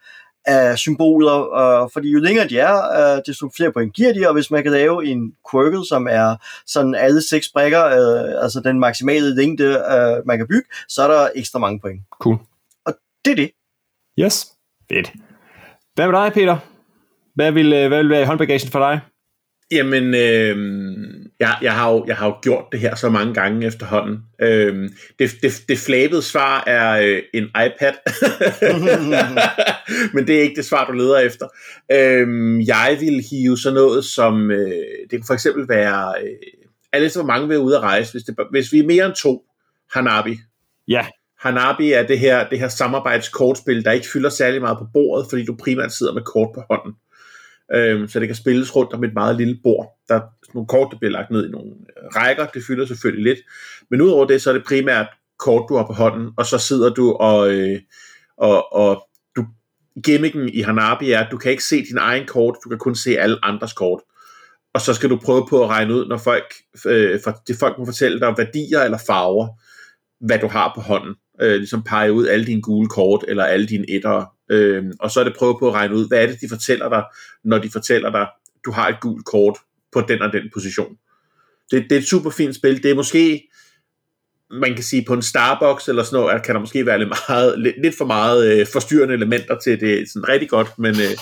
af 0.45 0.77
symboler, 0.77 1.53
øh, 1.53 1.89
fordi 1.93 2.11
jo 2.11 2.19
længere 2.19 2.47
de 2.47 2.59
er, 2.59 2.75
øh, 3.15 3.21
desto 3.25 3.49
flere 3.57 3.71
point 3.71 3.93
giver 3.93 4.13
de, 4.13 4.27
og 4.27 4.33
hvis 4.33 4.51
man 4.51 4.63
kan 4.63 4.71
lave 4.71 5.05
en 5.05 5.33
quirkle, 5.51 5.85
som 5.85 6.07
er 6.09 6.35
sådan 6.65 6.95
alle 6.95 7.21
seks 7.21 7.49
brækker, 7.53 7.85
øh, 7.85 8.43
altså 8.43 8.61
den 8.63 8.79
maksimale 8.79 9.35
længde, 9.35 9.65
øh, 9.65 10.27
man 10.27 10.37
kan 10.37 10.47
bygge, 10.47 10.67
så 10.89 11.03
er 11.03 11.07
der 11.07 11.29
ekstra 11.35 11.59
mange 11.59 11.79
point. 11.79 12.01
Cool. 12.21 12.37
Og 12.85 12.93
det 13.25 13.31
er 13.31 13.35
det. 13.35 13.51
Yes, 14.19 14.47
fedt. 14.89 15.11
Hvad 15.95 16.07
med 16.07 16.19
dig, 16.19 16.33
Peter? 16.33 16.57
Hvad 17.35 17.51
vil, 17.51 17.73
øh, 17.73 17.87
hvad 17.87 17.97
vil 17.97 18.09
være 18.09 18.21
i 18.21 18.25
håndbagagen 18.25 18.71
for 18.71 18.79
dig? 18.79 18.99
Jamen, 19.71 20.03
øh, 20.03 20.57
jeg, 21.41 21.57
jeg, 21.61 21.73
har 21.73 21.91
jo, 21.91 22.05
jeg 22.07 22.15
har 22.15 22.27
jo 22.27 22.35
gjort 22.41 22.65
det 22.71 22.79
her 22.79 22.95
så 22.95 23.09
mange 23.09 23.33
gange 23.33 23.67
efterhånden. 23.67 24.19
Øh, 24.41 24.89
det, 25.19 25.31
det, 25.41 25.63
det 25.69 25.77
flabede 25.77 26.21
svar 26.21 26.63
er 26.67 27.01
øh, 27.01 27.21
en 27.33 27.43
iPad. 27.43 27.93
Men 30.13 30.27
det 30.27 30.37
er 30.37 30.41
ikke 30.41 30.55
det 30.55 30.65
svar, 30.65 30.85
du 30.85 30.91
leder 30.91 31.19
efter. 31.19 31.47
Øh, 31.91 32.67
jeg 32.67 32.97
vil 32.99 33.23
hive 33.31 33.57
sådan 33.57 33.73
noget 33.73 34.05
som, 34.05 34.51
øh, 34.51 34.71
det 35.01 35.11
kan 35.11 35.23
for 35.27 35.33
eksempel 35.33 35.69
være, 35.69 36.13
øh, 36.23 36.29
alle 36.93 37.11
hvor 37.15 37.23
mange 37.23 37.47
vil 37.47 37.59
ude 37.59 37.75
at 37.75 37.81
rejse. 37.81 38.11
Hvis, 38.11 38.23
det, 38.23 38.35
hvis 38.51 38.71
vi 38.71 38.79
er 38.79 38.87
mere 38.87 39.05
end 39.05 39.15
to, 39.15 39.43
Hanabi. 39.93 40.39
Ja. 40.87 41.05
Hanabi 41.39 41.91
er 41.91 42.07
det 42.07 42.19
her, 42.19 42.49
det 42.49 42.59
her 42.59 42.67
samarbejdskortspil, 42.67 43.85
der 43.85 43.91
ikke 43.91 44.07
fylder 44.13 44.29
særlig 44.29 44.61
meget 44.61 44.77
på 44.77 44.85
bordet, 44.93 45.27
fordi 45.29 45.45
du 45.45 45.55
primært 45.55 45.93
sidder 45.93 46.13
med 46.13 46.21
kort 46.21 46.49
på 46.55 46.61
hånden 46.69 46.93
øh, 47.73 48.09
så 48.09 48.19
det 48.19 48.27
kan 48.27 48.35
spilles 48.35 48.75
rundt 48.75 48.93
om 48.93 49.03
et 49.03 49.13
meget 49.13 49.35
lille 49.35 49.59
bord. 49.63 49.87
Der 50.07 50.15
er 50.15 50.21
nogle 50.53 50.67
kort, 50.67 50.87
der 50.91 50.97
bliver 50.97 51.11
lagt 51.11 51.31
ned 51.31 51.47
i 51.47 51.51
nogle 51.51 51.71
øh, 51.71 52.07
rækker, 52.15 52.45
det 52.45 52.63
fylder 52.67 52.85
selvfølgelig 52.85 53.23
lidt, 53.23 53.39
men 53.91 54.01
udover 54.01 54.25
det, 54.25 54.41
så 54.41 54.49
er 54.49 54.53
det 54.53 54.63
primært 54.67 55.07
kort, 55.39 55.65
du 55.69 55.75
har 55.75 55.85
på 55.85 55.93
hånden, 55.93 56.31
og 56.37 56.45
så 56.45 56.57
sidder 56.57 56.89
du 56.89 57.11
og, 57.11 57.53
øh, 57.53 57.79
og, 58.37 58.73
og 58.73 59.07
du, 59.35 59.45
gimmicken 60.03 60.49
i 60.49 60.61
Hanabi 60.61 61.11
er, 61.11 61.19
at 61.19 61.31
du 61.31 61.37
kan 61.37 61.51
ikke 61.51 61.63
se 61.63 61.85
din 61.85 61.97
egen 61.97 62.27
kort, 62.27 62.55
du 62.63 62.69
kan 62.69 62.77
kun 62.77 62.95
se 62.95 63.19
alle 63.19 63.37
andres 63.43 63.73
kort. 63.73 64.01
Og 64.73 64.81
så 64.81 64.93
skal 64.93 65.09
du 65.09 65.19
prøve 65.25 65.47
på 65.49 65.63
at 65.63 65.69
regne 65.69 65.93
ud, 65.93 66.07
når 66.07 66.17
folk, 66.17 66.53
øh, 66.85 67.19
for, 67.23 67.41
det 67.47 67.55
folk 67.59 67.77
må 67.77 67.85
fortælle 67.85 68.19
dig 68.19 68.33
værdier 68.37 68.81
eller 68.81 68.97
farver, 69.07 69.47
hvad 70.25 70.39
du 70.39 70.47
har 70.47 70.71
på 70.75 70.81
hånden. 70.81 71.15
Øh, 71.41 71.55
ligesom 71.55 71.83
pege 71.83 72.13
ud 72.13 72.27
alle 72.27 72.45
dine 72.45 72.61
gule 72.61 72.87
kort, 72.87 73.25
eller 73.27 73.43
alle 73.43 73.67
dine 73.67 73.89
etter, 73.89 74.25
Øh, 74.51 74.83
og 74.99 75.11
så 75.11 75.19
er 75.19 75.23
det 75.23 75.35
prøve 75.37 75.59
på 75.59 75.67
at 75.67 75.73
regne 75.73 75.95
ud, 75.95 76.07
hvad 76.07 76.23
er 76.23 76.27
det, 76.27 76.41
de 76.41 76.49
fortæller 76.49 76.89
dig, 76.89 77.03
når 77.43 77.57
de 77.57 77.69
fortæller 77.71 78.11
dig, 78.11 78.27
du 78.65 78.71
har 78.71 78.87
et 78.87 78.99
gult 79.01 79.25
kort 79.25 79.57
på 79.93 80.01
den 80.01 80.21
og 80.21 80.33
den 80.33 80.43
position. 80.53 80.97
Det, 81.71 81.83
det 81.83 81.91
er 81.91 81.99
et 81.99 82.07
super 82.07 82.29
fint 82.29 82.55
spil. 82.55 82.83
Det 82.83 82.91
er 82.91 82.95
måske, 82.95 83.49
man 84.51 84.75
kan 84.75 84.83
sige, 84.83 85.05
på 85.07 85.13
en 85.13 85.21
Starbucks 85.21 85.87
eller 85.87 86.03
sådan 86.03 86.19
noget, 86.19 86.43
kan 86.43 86.55
der 86.55 86.61
måske 86.61 86.85
være 86.85 86.99
lidt, 86.99 87.13
meget, 87.29 87.59
lidt, 87.59 87.75
lidt 87.81 87.97
for 87.97 88.05
meget 88.05 88.59
øh, 88.59 88.67
forstyrrende 88.73 89.13
elementer 89.13 89.59
til 89.59 89.79
det 89.79 90.09
sådan 90.09 90.29
rigtig 90.29 90.49
godt, 90.49 90.79
men 90.79 90.91
øh, 90.91 91.17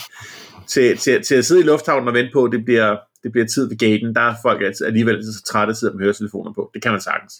til, 0.68 0.96
til, 0.96 1.22
til 1.22 1.34
at 1.34 1.44
sidde 1.44 1.60
i 1.60 1.64
lufthavnen 1.64 2.08
og 2.08 2.14
vente 2.14 2.30
på, 2.32 2.48
det 2.52 2.64
bliver, 2.64 2.96
det 3.22 3.32
bliver 3.32 3.46
tid 3.46 3.68
ved 3.68 3.78
gaten, 3.78 4.14
der 4.14 4.20
er 4.20 4.34
folk 4.42 4.62
altså 4.62 4.84
alligevel 4.84 5.24
så 5.24 5.42
trætte 5.42 5.70
at 5.70 5.76
sidde 5.76 5.96
med 5.96 6.04
høretelefoner 6.04 6.52
på. 6.52 6.70
Det 6.74 6.82
kan 6.82 6.92
man 6.92 7.00
sagtens. 7.00 7.34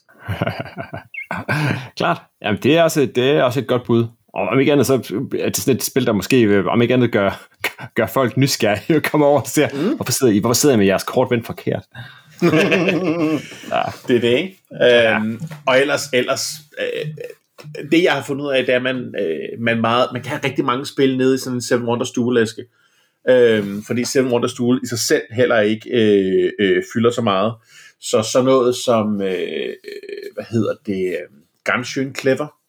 Klart. 1.98 2.22
Jamen, 2.42 2.62
det 2.62 2.76
er, 2.76 2.82
også, 2.82 3.08
det 3.14 3.30
er 3.30 3.42
også 3.42 3.60
et 3.60 3.66
godt 3.66 3.84
bud. 3.84 4.06
Og 4.34 4.48
om 4.48 4.60
ikke 4.60 4.72
andet, 4.72 4.86
så 4.86 4.94
er 5.38 5.48
det 5.48 5.56
sådan 5.56 5.76
et 5.76 5.82
spil, 5.82 6.06
der 6.06 6.12
måske, 6.12 6.42
øh, 6.42 6.66
om 6.66 6.82
ikke 6.82 6.94
andet, 6.94 7.12
gør, 7.12 7.48
gør 7.96 8.06
folk 8.06 8.36
nysgerrige 8.36 8.96
og 8.96 9.02
kommer 9.02 9.26
over 9.26 9.40
og 9.40 9.46
ser, 9.46 9.68
mm. 9.72 9.96
hvorfor, 9.96 10.12
sidder 10.12 10.32
I, 10.32 10.38
hvorfor 10.38 10.54
sidder 10.54 10.74
I 10.74 10.78
med 10.78 10.86
jeres 10.86 11.04
kort 11.04 11.30
vendt 11.30 11.46
forkert? 11.46 11.82
ja. 13.72 13.82
Det 14.08 14.16
er 14.16 14.20
det, 14.20 14.38
ikke? 14.38 14.58
Ja. 14.80 15.16
Øhm, 15.16 15.40
og 15.66 15.80
ellers, 15.80 16.02
ellers 16.12 16.50
øh, 16.80 17.06
det 17.92 18.02
jeg 18.02 18.12
har 18.12 18.22
fundet 18.22 18.44
ud 18.44 18.50
af, 18.50 18.66
det 18.66 18.72
er, 18.72 18.76
at 18.76 18.82
man, 18.82 18.96
øh, 18.96 19.60
man, 19.60 19.80
meget, 19.80 20.08
man 20.12 20.22
kan 20.22 20.30
have 20.30 20.44
rigtig 20.44 20.64
mange 20.64 20.86
spil 20.86 21.16
nede 21.16 21.34
i 21.34 21.38
sådan 21.38 21.56
en 21.56 21.62
Seven 21.62 21.88
Wonders 21.88 22.08
stuelæske. 22.08 22.64
Øhm, 23.28 23.82
fordi 23.82 24.04
Seven 24.04 24.32
Wonders 24.32 24.50
stue 24.50 24.80
i 24.82 24.86
sig 24.86 24.98
selv 24.98 25.22
heller 25.30 25.60
ikke 25.60 25.90
øh, 25.90 26.52
øh, 26.60 26.82
fylder 26.94 27.10
så 27.10 27.22
meget. 27.22 27.54
Så 28.00 28.22
så 28.32 28.42
noget 28.42 28.76
som, 28.76 29.22
øh, 29.22 29.30
øh 29.30 30.34
hvad 30.34 30.44
hedder 30.50 30.74
det, 30.86 31.06
øh, 31.06 31.40
Ganshyn 31.64 32.14
Clever, 32.14 32.59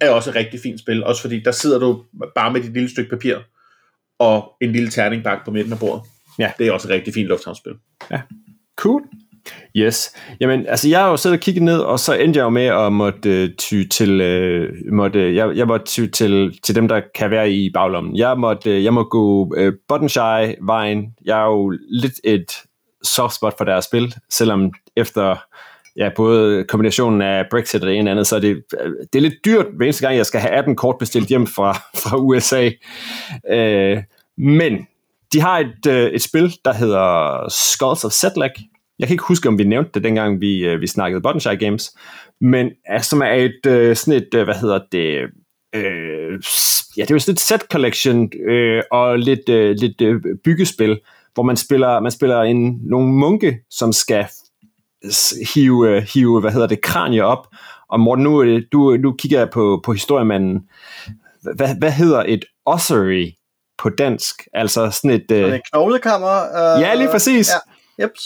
er 0.00 0.10
også 0.10 0.30
et 0.30 0.36
rigtig 0.36 0.60
fint 0.60 0.80
spil, 0.80 1.04
også 1.04 1.22
fordi 1.22 1.40
der 1.40 1.50
sidder 1.50 1.78
du 1.78 2.02
bare 2.34 2.52
med 2.52 2.60
dit 2.60 2.72
lille 2.72 2.90
stykke 2.90 3.10
papir 3.10 3.36
og 4.18 4.52
en 4.60 4.72
lille 4.72 4.90
terning 4.90 5.24
bag 5.24 5.38
på 5.44 5.50
midten 5.50 5.72
af 5.72 5.78
bordet. 5.78 6.02
Ja. 6.38 6.52
Det 6.58 6.66
er 6.66 6.72
også 6.72 6.88
et 6.88 6.94
rigtig 6.94 7.14
fint 7.14 7.28
lufthavnsspil. 7.28 7.72
Ja, 8.10 8.20
cool. 8.76 9.02
Yes. 9.76 10.16
Jamen, 10.40 10.66
altså 10.66 10.88
jeg 10.88 11.00
har 11.00 11.10
jo 11.10 11.16
siddet 11.16 11.38
og 11.38 11.42
kigget 11.42 11.62
ned, 11.62 11.78
og 11.78 12.00
så 12.00 12.14
endte 12.14 12.38
jeg 12.38 12.44
jo 12.44 12.48
med 12.48 12.66
at 12.66 12.92
måtte 12.92 13.44
uh, 13.44 13.48
ty 13.58 13.82
til, 13.90 14.20
uh, 14.20 14.94
måtte, 14.94 15.34
jeg, 15.34 15.56
jeg 15.56 15.66
måtte 15.66 15.86
ty 15.86 16.06
til, 16.06 16.58
til 16.62 16.74
dem, 16.74 16.88
der 16.88 17.00
kan 17.14 17.30
være 17.30 17.50
i 17.50 17.70
baglommen. 17.74 18.16
Jeg 18.16 18.38
måtte, 18.38 18.70
uh, 18.70 18.84
jeg 18.84 18.94
må 18.94 19.02
gå 19.02 19.54
uh, 19.58 19.72
Buttonshy-vejen. 19.88 21.14
Jeg 21.24 21.40
er 21.40 21.46
jo 21.46 21.78
lidt 21.88 22.20
et 22.24 22.52
soft 23.02 23.34
spot 23.34 23.54
for 23.58 23.64
deres 23.64 23.84
spil, 23.84 24.14
selvom 24.30 24.72
efter 24.96 25.36
ja, 25.96 26.10
både 26.16 26.64
kombinationen 26.64 27.22
af 27.22 27.44
Brexit 27.50 27.80
og 27.80 27.86
det 27.86 27.98
ene 27.98 28.10
og 28.10 28.12
andet, 28.12 28.26
så 28.26 28.36
er 28.36 28.40
det, 28.40 28.62
det 29.12 29.18
er 29.18 29.22
lidt 29.22 29.44
dyrt 29.44 29.66
hver 29.76 29.86
eneste 29.86 30.06
gang, 30.06 30.16
jeg 30.16 30.26
skal 30.26 30.40
have 30.40 30.52
18 30.52 30.76
kort 30.76 30.96
bestilt 30.98 31.28
hjem 31.28 31.46
fra, 31.46 31.72
fra 32.02 32.16
USA. 32.16 32.70
Øh, 33.50 34.02
men 34.38 34.86
de 35.32 35.40
har 35.40 35.58
et, 35.58 35.86
øh, 35.88 36.10
et 36.10 36.22
spil, 36.22 36.56
der 36.64 36.72
hedder 36.72 37.38
Skulls 37.48 38.04
of 38.04 38.12
Setlag. 38.12 38.50
Jeg 38.98 39.08
kan 39.08 39.14
ikke 39.14 39.24
huske, 39.28 39.48
om 39.48 39.58
vi 39.58 39.64
nævnte 39.64 39.90
det, 39.94 40.04
dengang 40.04 40.40
vi, 40.40 40.58
øh, 40.58 40.80
vi 40.80 40.86
snakkede 40.86 41.22
Buttonshy 41.22 41.58
Games, 41.58 41.96
men 42.40 42.70
altså, 42.86 43.10
som 43.10 43.22
er 43.22 43.32
et, 43.32 43.66
øh, 43.66 43.96
sådan 43.96 44.22
et, 44.22 44.34
øh, 44.34 44.44
hvad 44.44 44.54
hedder 44.54 44.80
det, 44.92 45.18
øh, 45.74 46.40
ja, 46.96 47.02
det 47.02 47.10
er 47.10 47.14
jo 47.14 47.18
sådan 47.18 47.32
et 47.32 47.40
set 47.40 47.60
collection 47.60 48.30
øh, 48.48 48.82
og 48.90 49.18
lidt, 49.18 49.48
øh, 49.48 49.76
lidt 49.78 50.00
øh, 50.00 50.20
byggespil, 50.44 50.98
hvor 51.34 51.42
man 51.42 51.56
spiller, 51.56 52.00
man 52.00 52.12
spiller 52.12 52.42
en, 52.42 52.80
nogle 52.82 53.08
munke, 53.12 53.58
som 53.70 53.92
skal 53.92 54.26
hive, 55.54 56.00
hive 56.00 56.40
hvad 56.40 56.52
hedder 56.52 56.66
det, 56.66 56.82
kranie 56.82 57.24
op. 57.24 57.46
Og 57.88 58.00
Morten, 58.00 58.24
nu, 58.24 58.60
du, 58.72 58.96
nu 58.96 59.12
kigger 59.12 59.38
jeg 59.38 59.50
på, 59.50 59.80
på 59.84 59.92
historiemanden. 59.92 60.60
Hvad, 61.56 61.78
hvad 61.78 61.90
hedder 61.90 62.24
et 62.28 62.44
ossuary 62.66 63.30
på 63.78 63.88
dansk? 63.88 64.42
Altså 64.52 64.90
sådan 64.90 65.10
et... 65.10 65.24
Sådan 65.28 65.54
et 65.54 65.60
knoglekammer? 65.72 66.40
Uh, 66.76 66.82
ja, 66.82 66.94
lige 66.94 67.08
præcis. 67.08 67.50
Ja, 67.98 68.04
Jeps. 68.04 68.22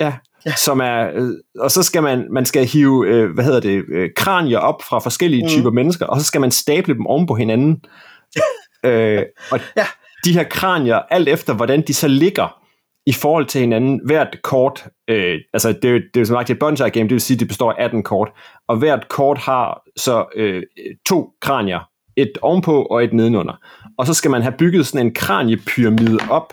Ja, 0.00 0.12
ja. 0.46 0.52
som 0.56 0.80
er, 0.80 1.30
og 1.58 1.70
så 1.70 1.82
skal 1.82 2.02
man, 2.02 2.26
man 2.30 2.46
skal 2.46 2.66
hive, 2.66 3.06
øh, 3.08 3.34
hvad 3.34 3.44
hedder 3.44 3.60
det, 3.60 3.84
øh, 3.88 4.10
kranier 4.16 4.58
op 4.58 4.82
fra 4.82 4.98
forskellige 4.98 5.42
mm. 5.42 5.48
typer 5.48 5.70
mennesker, 5.70 6.06
og 6.06 6.20
så 6.20 6.26
skal 6.26 6.40
man 6.40 6.50
stable 6.50 6.94
dem 6.94 7.06
oven 7.06 7.26
på 7.26 7.34
hinanden. 7.34 7.84
øh, 8.86 9.22
og 9.50 9.60
ja. 9.76 9.86
de 10.24 10.32
her 10.32 10.44
kranier, 10.44 10.96
alt 11.10 11.28
efter 11.28 11.54
hvordan 11.54 11.84
de 11.86 11.94
så 11.94 12.08
ligger, 12.08 12.61
i 13.06 13.12
forhold 13.12 13.46
til 13.46 13.60
hinanden, 13.60 14.00
hvert 14.04 14.42
kort, 14.42 14.86
øh, 15.08 15.38
altså 15.52 15.68
det, 15.68 15.82
det 15.82 16.16
er 16.16 16.20
jo 16.20 16.24
som 16.24 16.36
sagt 16.36 16.50
et 16.50 16.58
bonsai 16.58 16.90
game, 16.90 17.04
det 17.04 17.12
vil 17.12 17.20
sige, 17.20 17.34
at 17.34 17.40
det 17.40 17.48
består 17.48 17.72
af 17.72 17.84
18 17.84 18.02
kort, 18.02 18.30
og 18.68 18.76
hvert 18.76 19.08
kort 19.08 19.38
har 19.38 19.82
så 19.96 20.26
øh, 20.36 20.62
to 21.06 21.32
kranier, 21.40 21.88
et 22.16 22.32
ovenpå 22.42 22.82
og 22.82 23.04
et 23.04 23.12
nedenunder. 23.12 23.54
Og 23.98 24.06
så 24.06 24.14
skal 24.14 24.30
man 24.30 24.42
have 24.42 24.54
bygget 24.58 24.86
sådan 24.86 25.06
en 25.06 25.14
kraniepyramide 25.14 26.18
op, 26.30 26.52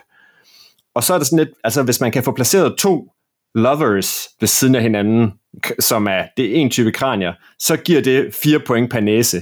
og 0.96 1.04
så 1.04 1.14
er 1.14 1.18
det 1.18 1.28
sådan 1.28 1.46
lidt, 1.46 1.58
altså 1.64 1.84
hvis 1.84 2.02
man 2.02 2.12
kan 2.12 2.24
få 2.24 2.32
placeret 2.32 2.78
to 2.78 3.12
lovers 3.56 4.28
ved 4.40 4.48
siden 4.48 4.76
af 4.76 4.82
hinanden, 4.82 5.34
som 5.80 6.08
er 6.08 6.24
det 6.38 6.46
er 6.46 6.56
en 6.56 6.70
type 6.70 6.92
kranier, 6.92 7.34
så 7.60 7.78
giver 7.78 8.02
det 8.02 8.34
4 8.34 8.60
point 8.60 8.92
per 8.92 9.00
næse. 9.00 9.42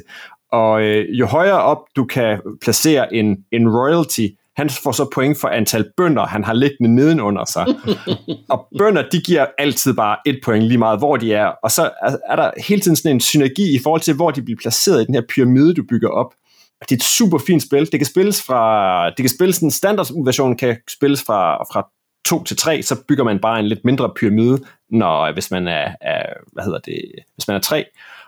Og 0.51 0.81
øh, 0.81 1.19
jo 1.19 1.25
højere 1.25 1.61
op 1.61 1.77
du 1.95 2.05
kan 2.05 2.41
placere 2.61 3.13
en, 3.13 3.37
en 3.51 3.69
royalty, 3.69 4.27
han 4.57 4.69
får 4.69 4.91
så 4.91 5.09
point 5.13 5.37
for 5.37 5.47
antal 5.47 5.85
bønder, 5.97 6.25
han 6.25 6.43
har 6.43 6.53
liggende 6.53 6.95
nedenunder 6.95 7.45
sig. 7.45 7.65
og 8.49 8.67
bønder, 8.77 9.03
de 9.11 9.21
giver 9.21 9.45
altid 9.57 9.93
bare 9.93 10.17
et 10.25 10.39
point 10.45 10.63
lige 10.63 10.77
meget, 10.77 10.99
hvor 10.99 11.17
de 11.17 11.33
er. 11.33 11.45
Og 11.63 11.71
så 11.71 11.89
er, 12.03 12.15
er 12.29 12.35
der 12.35 12.51
hele 12.67 12.81
tiden 12.81 12.95
sådan 12.95 13.11
en 13.11 13.19
synergi 13.19 13.75
i 13.75 13.79
forhold 13.83 14.01
til, 14.01 14.13
hvor 14.13 14.31
de 14.31 14.41
bliver 14.41 14.57
placeret 14.61 15.01
i 15.01 15.05
den 15.05 15.15
her 15.15 15.21
pyramide, 15.29 15.73
du 15.73 15.83
bygger 15.89 16.09
op. 16.09 16.33
Det 16.81 16.91
er 16.91 16.95
et 16.95 17.03
super 17.03 17.37
fint 17.37 17.63
spil. 17.63 17.91
Det 17.91 17.99
kan 17.99 18.05
spilles 18.05 18.43
fra, 18.43 19.05
det 19.09 19.17
kan 19.17 19.29
spilles, 19.29 19.59
den 19.59 19.71
standard 19.71 20.23
version 20.25 20.57
kan 20.57 20.77
spilles 20.89 21.23
fra, 21.23 21.63
fra 21.63 21.87
2 22.25 22.43
til 22.43 22.57
3, 22.57 22.81
så 22.81 22.95
bygger 23.07 23.23
man 23.23 23.39
bare 23.39 23.59
en 23.59 23.67
lidt 23.67 23.85
mindre 23.85 24.11
pyramide, 24.19 24.59
når, 24.89 25.33
hvis 25.33 25.51
man 25.51 25.67
er, 25.67 25.91
er 26.01 26.23
hvad 26.53 26.63
hedder 26.63 26.79
det, 26.79 27.01
hvis 27.35 27.47
man 27.47 27.57
er 27.57 27.61
3. 27.61 27.85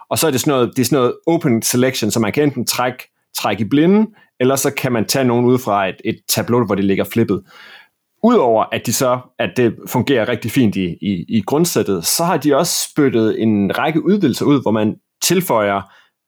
Og 0.09 0.19
så 0.19 0.27
er 0.27 0.31
det 0.31 0.39
sådan 0.39 0.51
noget, 0.51 0.69
det 0.75 0.81
er 0.81 0.85
sådan 0.85 0.97
noget 0.97 1.13
open 1.27 1.61
selection, 1.61 2.11
så 2.11 2.19
man 2.19 2.31
kan 2.31 2.43
enten 2.43 2.65
trække, 2.65 3.11
trække 3.35 3.61
i 3.61 3.67
blinde, 3.67 4.07
eller 4.39 4.55
så 4.55 4.71
kan 4.71 4.91
man 4.91 5.05
tage 5.05 5.25
nogen 5.25 5.45
ud 5.45 5.59
fra 5.59 5.87
et, 5.87 6.01
et 6.05 6.19
tableau, 6.29 6.65
hvor 6.65 6.75
det 6.75 6.85
ligger 6.85 7.03
flippet. 7.03 7.43
Udover 8.23 8.65
at 8.71 8.85
de 8.85 8.93
så, 8.93 9.19
at 9.39 9.49
det 9.57 9.75
fungerer 9.87 10.29
rigtig 10.29 10.51
fint 10.51 10.75
i, 10.75 10.85
i, 11.01 11.25
i 11.27 11.41
grundsættet, 11.41 12.05
så 12.05 12.23
har 12.23 12.37
de 12.37 12.55
også 12.55 12.89
spyttet 12.89 13.41
en 13.41 13.77
række 13.77 14.05
udvidelser 14.05 14.45
ud, 14.45 14.61
hvor 14.61 14.71
man 14.71 14.95
tilføjer 15.21 15.81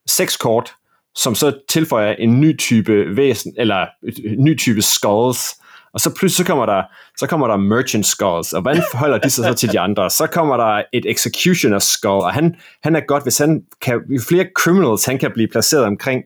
seks 0.09 0.37
kort, 0.37 0.73
som 1.15 1.35
så 1.35 1.59
tilføjer 1.69 2.13
en 2.13 2.41
ny 2.41 2.57
type 2.57 3.17
væsen, 3.17 3.53
eller 3.57 3.85
en 4.25 4.43
ny 4.43 4.57
type 4.57 4.81
skulls, 4.81 5.61
og 5.93 5.99
så 5.99 6.09
pludselig 6.15 6.45
så 6.45 6.51
kommer 6.51 6.65
der, 6.65 6.83
så 7.17 7.27
kommer 7.27 7.47
der 7.47 7.57
merchant 7.57 8.05
skulls, 8.05 8.53
og 8.53 8.61
hvordan 8.61 8.83
forholder 8.91 9.17
de 9.17 9.29
sig 9.29 9.43
så 9.43 9.53
til 9.53 9.71
de 9.71 9.79
andre? 9.79 10.09
Så 10.09 10.27
kommer 10.27 10.57
der 10.57 10.83
et 10.93 11.05
executioner 11.05 11.79
skull, 11.79 12.21
og 12.21 12.33
han, 12.33 12.55
han 12.83 12.95
er 12.95 12.99
godt, 13.07 13.23
hvis 13.23 13.37
han 13.37 13.61
kan, 13.81 14.01
jo 14.09 14.21
flere 14.29 14.45
criminals 14.57 15.05
han 15.05 15.17
kan 15.17 15.31
blive 15.33 15.47
placeret 15.47 15.83
omkring, 15.83 16.23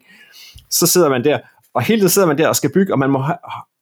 så 0.69 0.87
sidder 0.87 1.09
man 1.09 1.23
der, 1.23 1.39
og 1.75 1.81
hele 1.81 1.99
tiden 1.99 2.09
sidder 2.09 2.27
man 2.27 2.37
der 2.37 2.47
og 2.47 2.55
skal 2.55 2.71
bygge, 2.73 2.93
og 2.93 2.99
man 2.99 3.09
må, 3.09 3.23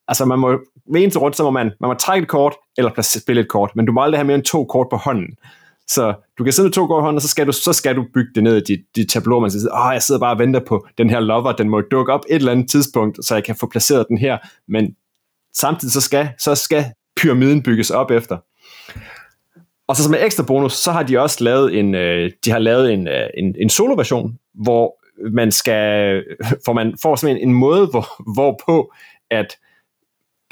altså 0.07 0.25
man 0.25 0.39
må, 0.39 0.59
ved 0.93 1.11
til 1.11 1.19
rundt, 1.19 1.37
så 1.37 1.43
må 1.43 1.49
man, 1.49 1.71
man 1.79 1.87
må 1.87 1.93
trække 1.93 2.23
et 2.23 2.29
kort, 2.29 2.55
eller 2.77 3.01
spille 3.01 3.41
et 3.41 3.49
kort, 3.49 3.71
men 3.75 3.85
du 3.85 3.91
må 3.91 4.01
aldrig 4.01 4.19
have 4.19 4.27
mere 4.27 4.35
end 4.35 4.43
to 4.43 4.65
kort 4.65 4.87
på 4.89 4.97
hånden. 4.97 5.27
Så 5.87 6.13
du 6.37 6.43
kan 6.43 6.53
sidde 6.53 6.67
med 6.67 6.73
to 6.73 6.87
kort 6.87 7.01
i 7.01 7.03
hånden, 7.03 7.15
og 7.15 7.21
så 7.21 7.27
skal 7.27 7.47
du, 7.47 7.51
så 7.51 7.73
skal 7.73 7.95
du 7.95 8.05
bygge 8.13 8.31
det 8.35 8.43
ned 8.43 8.57
i 8.57 8.61
dit, 8.61 8.79
dit 8.95 9.09
tableau. 9.09 9.39
Man 9.39 9.51
siger, 9.51 9.87
åh, 9.87 9.93
jeg 9.93 10.03
sidder 10.03 10.19
bare 10.19 10.33
og 10.33 10.39
venter 10.39 10.59
på 10.67 10.87
den 10.97 11.09
her 11.09 11.19
lover, 11.19 11.51
den 11.51 11.69
må 11.69 11.81
dukke 11.81 12.13
op 12.13 12.21
et 12.29 12.35
eller 12.35 12.51
andet 12.51 12.69
tidspunkt, 12.69 13.25
så 13.25 13.35
jeg 13.35 13.43
kan 13.43 13.55
få 13.55 13.67
placeret 13.67 14.05
den 14.07 14.17
her. 14.17 14.37
Men 14.67 14.95
samtidig 15.55 15.91
så 15.91 16.01
skal, 16.01 16.29
så 16.39 16.55
skal 16.55 16.85
pyramiden 17.17 17.63
bygges 17.63 17.91
op 17.91 18.11
efter. 18.11 18.37
Og 19.87 19.95
så 19.95 20.03
som 20.03 20.13
en 20.13 20.19
ekstra 20.19 20.43
bonus, 20.43 20.73
så 20.73 20.91
har 20.91 21.03
de 21.03 21.19
også 21.19 21.43
lavet 21.43 21.79
en, 21.79 21.95
øh, 21.95 22.31
de 22.45 22.51
har 22.51 22.59
lavet 22.59 22.93
en, 22.93 23.07
øh, 23.07 23.29
en, 23.37 23.55
en 23.59 23.69
solo-version, 23.69 24.37
hvor 24.53 25.02
man 25.31 25.51
skal, 25.51 26.23
for 26.65 26.73
man 26.73 26.95
får 27.01 27.15
simpelthen 27.15 27.49
en 27.49 27.55
måde, 27.55 27.87
hvor, 27.87 28.33
hvorpå 28.33 28.93
at 29.31 29.57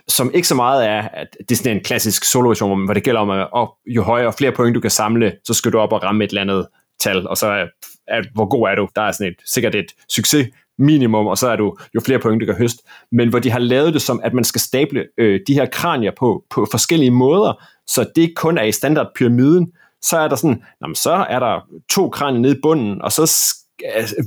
som 0.07 0.31
ikke 0.33 0.47
så 0.47 0.55
meget 0.55 0.87
er, 0.87 1.01
at 1.01 1.27
det 1.39 1.51
er 1.51 1.55
sådan 1.55 1.77
en 1.77 1.83
klassisk 1.83 2.23
solo 2.23 2.75
hvor 2.85 2.93
det 2.93 3.03
gælder 3.03 3.21
om, 3.21 3.29
at 3.29 3.67
jo 3.85 4.01
højere 4.01 4.27
og 4.27 4.33
flere 4.33 4.51
point 4.51 4.75
du 4.75 4.79
kan 4.79 4.91
samle, 4.91 5.33
så 5.43 5.53
skal 5.53 5.71
du 5.71 5.79
op 5.79 5.93
og 5.93 6.03
ramme 6.03 6.23
et 6.23 6.29
eller 6.29 6.41
andet 6.41 6.67
tal, 6.99 7.27
og 7.27 7.37
så 7.37 7.47
er, 7.47 7.65
er 8.07 8.23
hvor 8.33 8.45
god 8.45 8.67
er 8.67 8.75
du? 8.75 8.89
Der 8.95 9.01
er 9.01 9.11
sådan 9.11 9.31
et, 9.31 9.37
sikkert 9.45 9.75
et 9.75 9.85
succes 10.09 10.47
minimum, 10.77 11.27
og 11.27 11.37
så 11.37 11.47
er 11.47 11.55
du 11.55 11.77
jo 11.95 12.01
flere 12.05 12.19
point, 12.19 12.41
du 12.41 12.45
kan 12.45 12.55
høste. 12.55 12.83
Men 13.11 13.29
hvor 13.29 13.39
de 13.39 13.51
har 13.51 13.59
lavet 13.59 13.93
det 13.93 14.01
som, 14.01 14.21
at 14.23 14.33
man 14.33 14.43
skal 14.43 14.61
stable 14.61 15.05
øh, 15.17 15.39
de 15.47 15.53
her 15.53 15.65
kranier 15.65 16.11
på, 16.19 16.43
på 16.49 16.67
forskellige 16.71 17.11
måder, 17.11 17.63
så 17.87 18.05
det 18.15 18.21
ikke 18.21 18.35
kun 18.35 18.57
er 18.57 18.63
i 18.63 18.71
standardpyramiden, 18.71 19.71
så 20.01 20.17
er 20.17 20.27
der 20.27 20.35
sådan, 20.35 20.63
jamen, 20.81 20.95
så 20.95 21.11
er 21.29 21.39
der 21.39 21.59
to 21.89 22.09
kranier 22.09 22.41
nede 22.41 22.57
i 22.57 22.59
bunden, 22.63 23.01
og 23.01 23.11
så 23.11 23.33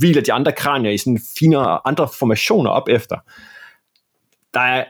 hviler 0.00 0.22
de 0.22 0.32
andre 0.32 0.52
kranier 0.52 0.90
i 0.90 0.98
sådan 0.98 1.20
finere 1.38 1.80
andre 1.84 2.08
formationer 2.18 2.70
op 2.70 2.88
efter. 2.88 3.16
Der 4.54 4.60
er 4.60 4.84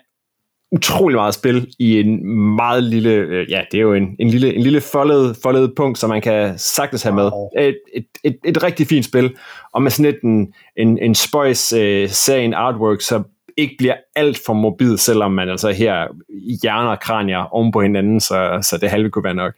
utrolig 0.73 1.16
meget 1.16 1.35
spil 1.35 1.75
i 1.78 2.00
en 2.00 2.26
meget 2.56 2.85
lille, 2.85 3.11
øh, 3.11 3.50
ja, 3.50 3.62
det 3.71 3.78
er 3.78 3.83
jo 3.83 3.94
en, 3.94 4.16
en 4.18 4.28
lille, 4.28 4.54
en 4.54 4.62
lille 4.62 4.80
foldet, 4.80 5.37
foldet 5.42 5.73
punkt, 5.76 5.99
som 5.99 6.11
man 6.11 6.23
kan 6.23 6.59
sagtens 6.59 7.02
have 7.02 7.14
med. 7.14 7.30
Et, 7.59 7.78
et, 7.94 8.06
et, 8.25 8.37
et 8.44 8.62
rigtig 8.62 8.87
fint 8.87 9.04
spil, 9.04 9.37
og 9.73 9.83
med 9.83 9.90
sådan 9.90 10.14
et 10.14 10.21
en, 10.23 10.54
en, 10.76 10.99
en 10.99 11.14
spøjs 11.14 11.73
uh, 11.73 12.11
sagen 12.11 12.54
artwork, 12.54 13.00
så 13.00 13.23
ikke 13.56 13.75
bliver 13.78 13.94
alt 14.16 14.40
for 14.47 14.52
mobil, 14.52 14.99
selvom 14.99 15.33
man 15.33 15.49
altså 15.49 15.71
her 15.73 16.06
hjerner 16.62 16.90
og 16.90 17.00
kranier 17.00 17.54
oven 17.54 17.73
på 17.73 17.80
hinanden, 17.80 18.21
så, 18.21 18.59
så 18.62 18.78
det 18.80 18.90
halve 18.90 19.11
kunne 19.11 19.25
være 19.25 19.35
nok. 19.35 19.54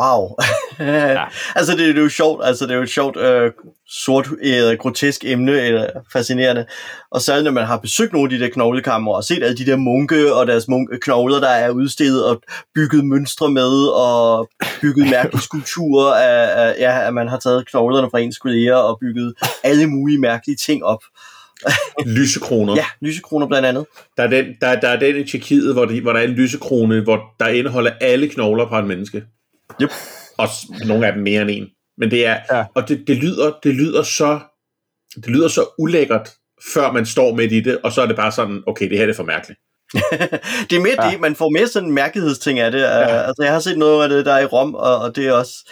Wow. 0.00 0.36
ja. 0.78 1.24
altså, 1.58 1.72
det, 1.72 1.78
det 1.78 1.98
er 1.98 2.02
jo 2.02 2.08
sjovt. 2.08 2.44
Altså, 2.44 2.64
det 2.64 2.72
er 2.72 2.76
jo 2.76 2.82
et 2.82 2.90
sjovt, 2.90 3.16
øh, 3.16 3.52
sort, 3.88 4.28
øh, 4.42 4.78
grotesk 4.78 5.24
emne, 5.24 5.52
eller 5.52 5.86
fascinerende. 6.12 6.66
Og 7.10 7.22
særligt, 7.22 7.44
når 7.44 7.50
man 7.50 7.66
har 7.66 7.76
besøgt 7.76 8.12
nogle 8.12 8.26
af 8.26 8.38
de 8.38 8.44
der 8.44 8.50
knoglekammer, 8.50 9.12
og 9.12 9.24
set 9.24 9.42
alle 9.42 9.56
de 9.56 9.66
der 9.66 9.76
munke 9.76 10.34
og 10.34 10.46
deres 10.46 10.68
munke, 10.68 10.98
knogler, 11.02 11.40
der 11.40 11.48
er 11.48 11.70
udstillet 11.70 12.24
og 12.24 12.42
bygget 12.74 13.04
mønstre 13.04 13.50
med, 13.50 13.86
og 13.86 14.48
bygget 14.80 15.10
mærkelige 15.10 15.42
skulpturer 15.50 16.14
af, 16.14 16.66
af, 16.66 16.74
ja, 16.78 17.06
at 17.06 17.14
man 17.14 17.28
har 17.28 17.38
taget 17.38 17.68
knoglerne 17.68 18.10
fra 18.10 18.18
ens 18.18 18.38
kolleger 18.38 18.76
og 18.76 18.98
bygget 19.00 19.34
alle 19.64 19.86
mulige 19.86 20.18
mærkelige 20.18 20.56
ting 20.56 20.84
op. 20.84 21.00
lysekroner. 22.06 22.74
Ja, 22.76 22.84
lysekroner 23.00 23.46
blandt 23.46 23.66
andet. 23.66 23.86
Der 24.16 24.22
er 24.22 24.26
den, 24.26 24.46
der, 24.60 24.80
der 24.80 24.88
er 24.88 24.98
den 24.98 25.16
i 25.16 25.24
Tjekkiet, 25.24 25.72
hvor, 25.72 25.84
de, 25.84 26.00
hvor 26.00 26.12
der 26.12 26.20
er 26.20 26.24
en 26.24 26.30
lysekrone, 26.30 27.00
hvor 27.00 27.20
der 27.40 27.46
indeholder 27.46 27.90
alle 28.00 28.28
knogler 28.28 28.68
på 28.68 28.78
en 28.78 28.88
menneske. 28.88 29.22
Yep. 29.82 29.90
Og 30.38 30.48
nogle 30.86 31.06
af 31.06 31.12
dem 31.12 31.22
mere 31.22 31.42
end 31.42 31.50
en. 31.50 31.68
Men 31.98 32.10
det 32.10 32.26
er, 32.26 32.38
ja. 32.52 32.64
og 32.74 32.88
det, 32.88 33.04
det, 33.06 33.16
lyder, 33.16 33.52
det 33.62 33.74
lyder 33.74 34.02
så, 34.02 34.40
det 35.16 35.26
lyder 35.26 35.48
så 35.48 35.64
ulækkert, 35.78 36.30
før 36.74 36.92
man 36.92 37.06
står 37.06 37.34
midt 37.34 37.52
i 37.52 37.60
det, 37.60 37.78
og 37.82 37.92
så 37.92 38.02
er 38.02 38.06
det 38.06 38.16
bare 38.16 38.32
sådan, 38.32 38.62
okay, 38.66 38.90
det 38.90 38.98
her 38.98 39.08
er 39.08 39.14
for 39.14 39.22
mærkeligt. 39.24 39.60
det 40.70 40.76
er 40.76 40.80
mere 40.80 41.04
ja. 41.04 41.10
det, 41.10 41.20
man 41.20 41.36
får 41.36 41.50
mere 41.50 41.68
sådan 41.68 41.88
en 41.88 41.94
mærkelighedsting 41.94 42.58
af 42.58 42.72
det. 42.72 42.80
Ja. 42.80 43.22
Altså, 43.22 43.42
jeg 43.42 43.52
har 43.52 43.60
set 43.60 43.78
noget 43.78 44.02
af 44.02 44.08
det, 44.08 44.26
der 44.26 44.32
er 44.32 44.40
i 44.40 44.44
Rom, 44.44 44.74
og, 44.74 44.98
og 44.98 45.16
det 45.16 45.26
er 45.26 45.32
også 45.32 45.70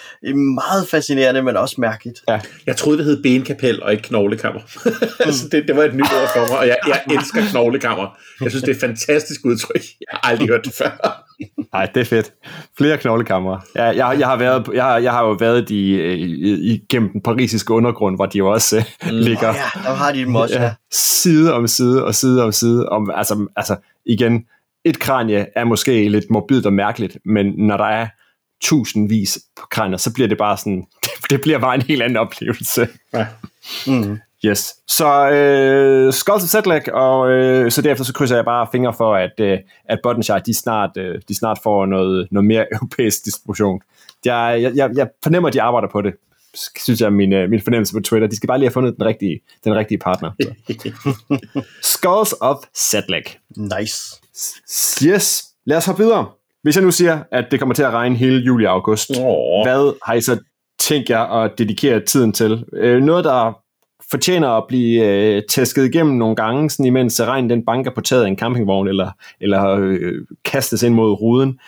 meget 0.55 0.89
fascinerende, 0.89 1.43
men 1.43 1.57
også 1.57 1.75
mærkeligt. 1.79 2.21
Ja. 2.29 2.41
Jeg 2.67 2.77
troede, 2.77 2.99
det 2.99 3.07
hed 3.07 3.23
benkapel 3.23 3.83
og 3.83 3.93
ikke 3.93 4.05
knoglekammer. 4.05 4.61
altså, 5.27 5.49
det, 5.49 5.69
det 5.69 5.77
var 5.77 5.85
et 5.85 5.95
nyt 5.95 6.13
ord 6.23 6.31
for 6.35 6.49
mig, 6.49 6.59
og 6.59 6.67
jeg, 6.67 6.77
jeg 6.87 7.03
elsker 7.11 7.43
knoglekammer. 7.51 8.19
Jeg 8.41 8.51
synes, 8.51 8.65
det 8.65 8.71
er 8.71 8.75
et 8.75 8.81
fantastisk 8.81 9.41
udtryk. 9.45 9.83
Jeg 10.01 10.09
har 10.11 10.31
aldrig 10.31 10.49
hørt 10.49 10.65
det 10.65 10.75
før. 10.75 11.24
Nej, 11.73 11.87
det 11.95 12.01
er 12.01 12.05
fedt. 12.05 12.33
Flere 12.79 12.99
knoglekammer. 12.99 13.59
Ja, 13.75 13.85
jeg, 13.85 14.17
jeg, 14.19 14.29
har 14.29 14.37
været, 14.37 14.69
jeg, 14.75 15.01
jeg 15.03 15.13
har 15.13 15.25
jo 15.25 15.31
været 15.33 15.71
i, 15.71 15.95
i, 16.15 16.75
igennem 16.75 17.13
den 17.13 17.21
parisiske 17.21 17.73
undergrund, 17.73 18.17
hvor 18.17 18.27
de 18.27 18.39
jo 18.39 18.53
også 18.53 18.85
mm. 19.03 19.09
ligger. 19.11 19.49
Oh, 19.49 19.55
ja, 19.55 19.81
der 19.89 19.95
har 19.95 20.13
de 20.13 20.19
dem 20.19 20.35
også, 20.35 20.61
ja. 20.61 20.75
Side 20.93 21.55
om 21.55 21.67
side 21.67 22.05
og 22.05 22.15
side 22.15 22.45
om 22.45 22.53
side. 22.53 22.89
Om, 22.89 23.11
altså, 23.15 23.47
altså, 23.57 23.77
igen, 24.07 24.45
et 24.85 24.99
kranie 24.99 25.47
er 25.57 25.65
måske 25.65 26.09
lidt 26.09 26.31
morbidt 26.31 26.67
og 26.67 26.73
mærkeligt, 26.73 27.19
men 27.25 27.47
når 27.57 27.77
der 27.77 27.85
er 27.85 28.07
tusindvis 28.63 29.39
på 29.57 29.67
kranier, 29.71 29.97
så 29.97 30.15
bliver 30.15 30.29
det 30.29 30.39
bare 30.39 30.57
sådan, 30.57 30.85
det 31.31 31.41
bliver 31.41 31.59
bare 31.59 31.75
en 31.75 31.83
helt 31.83 32.03
anden 32.03 32.17
oplevelse. 32.17 32.89
Ja. 33.15 33.27
Mm. 33.87 34.19
Yes. 34.45 34.75
Så 34.89 35.31
øh, 35.31 36.13
Skulls 36.13 36.45
of 36.45 36.49
Setlag, 36.49 36.95
og 36.95 37.31
øh, 37.31 37.71
så 37.71 37.83
derefter 37.83 38.05
så 38.05 38.13
krydser 38.13 38.37
jeg 38.37 38.45
bare 38.45 38.67
fingre 38.73 38.95
for, 38.95 39.15
at, 39.15 39.41
øh, 39.41 39.59
at 39.85 39.99
Buttonshire, 40.03 40.43
de 40.47 40.55
snart, 40.55 40.91
øh, 40.97 41.21
de 41.29 41.35
snart 41.35 41.59
får 41.63 41.87
noget, 41.87 42.29
noget 42.31 42.47
mere 42.47 42.67
europæisk 42.75 43.25
distribution. 43.25 43.81
Jeg, 44.25 44.73
jeg, 44.75 44.91
jeg 44.97 45.09
fornemmer, 45.23 45.49
at 45.49 45.53
de 45.53 45.63
arbejder 45.63 45.89
på 45.93 46.03
det 46.03 46.15
synes 46.57 47.01
jeg, 47.01 47.13
min, 47.13 47.33
øh, 47.33 47.51
min 47.51 47.61
fornemmelse 47.63 47.95
på 47.95 48.01
Twitter. 48.01 48.29
De 48.29 48.37
skal 48.37 48.47
bare 48.47 48.59
lige 48.59 48.69
have 48.69 48.73
fundet 48.73 48.97
den 48.97 49.05
rigtige, 49.05 49.41
den 49.65 49.75
rigtige 49.75 49.99
partner. 49.99 50.31
Skulls 51.95 52.35
of 52.41 52.57
Setlag. 52.75 53.25
Nice. 53.57 54.21
Yes. 55.07 55.45
Lad 55.67 55.77
os 55.77 55.87
hoppe 55.87 56.03
videre. 56.03 56.27
Hvis 56.63 56.77
jeg 56.77 56.85
nu 56.85 56.91
siger, 56.91 57.23
at 57.33 57.45
det 57.51 57.59
kommer 57.59 57.75
til 57.75 57.83
at 57.83 57.93
regne 57.93 58.17
hele 58.17 58.41
juli 58.41 58.65
og 58.65 58.73
august, 58.73 59.11
oh. 59.11 59.67
hvad 59.67 59.99
har 60.07 60.15
I 60.15 60.21
så 60.21 60.39
tænkt 60.79 61.11
jer 61.11 61.21
at 61.21 61.59
dedikere 61.59 62.01
tiden 62.01 62.33
til? 62.33 62.65
Øh, 62.73 63.03
noget, 63.03 63.25
der 63.25 63.64
fortjener 64.11 64.49
at 64.49 64.65
blive 64.69 65.05
øh, 65.05 65.43
tæsket 65.51 65.85
igennem 65.85 66.17
nogle 66.17 66.37
gange, 66.37 66.71
sådan 66.71 66.87
imens 66.87 67.21
regnen 67.23 67.51
den 67.51 67.65
banker 67.65 67.91
på 67.91 68.01
taget 68.01 68.25
af 68.25 68.29
en 68.29 68.39
campingvogn, 68.39 68.89
eller, 68.89 69.11
eller 69.41 69.77
øh, 69.79 70.13
kastes 70.45 70.83
ind 70.83 70.95
mod 70.95 71.11
ruden. 71.11 71.59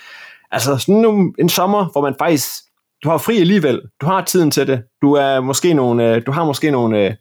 Altså 0.51 0.77
sådan 0.79 1.05
en, 1.05 1.35
en 1.39 1.49
sommer, 1.49 1.89
hvor 1.93 2.01
man 2.01 2.15
faktisk, 2.19 2.49
du 3.05 3.09
har 3.09 3.19
fri 3.19 3.41
alligevel, 3.41 3.81
du 4.01 4.07
har 4.07 4.25
tiden 4.25 4.51
til 4.51 4.67
det, 4.67 4.83
du, 5.03 5.13
er 5.13 5.41
måske 5.41 5.75
nogle, 5.75 6.15
øh, 6.15 6.23
du 6.27 6.33
har 6.33 6.45
måske 6.45 6.71
nogle, 6.71 7.07
øh, 7.07 7.15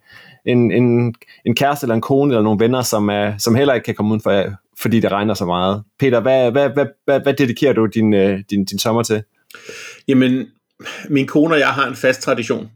en, 0.45 0.71
en, 0.71 1.15
en 1.45 1.55
kæreste 1.55 1.85
eller 1.85 1.95
en 1.95 2.01
kone 2.01 2.33
eller 2.33 2.43
nogle 2.43 2.59
venner, 2.59 2.81
som, 2.81 3.09
er, 3.09 3.38
som 3.38 3.55
heller 3.55 3.74
ikke 3.74 3.85
kan 3.85 3.95
komme 3.95 4.13
ud 4.15 4.19
for, 4.19 4.43
fordi 4.79 5.00
det 5.00 5.12
regner 5.12 5.33
så 5.33 5.45
meget. 5.45 5.83
Peter, 6.00 6.19
hvad, 6.19 6.51
hvad, 6.51 6.69
hvad, 6.69 6.85
hvad, 7.05 7.19
hvad 7.19 7.33
dedikerer 7.33 7.74
du 7.74 7.85
din, 7.85 8.13
øh, 8.13 8.39
din, 8.50 8.65
din 8.65 8.79
sommer 8.79 9.03
til? 9.03 9.24
Jamen, 10.07 10.47
min 11.09 11.27
kone 11.27 11.55
og 11.55 11.59
jeg 11.59 11.67
har 11.67 11.88
en 11.88 11.95
fast 11.95 12.21
tradition. 12.21 12.69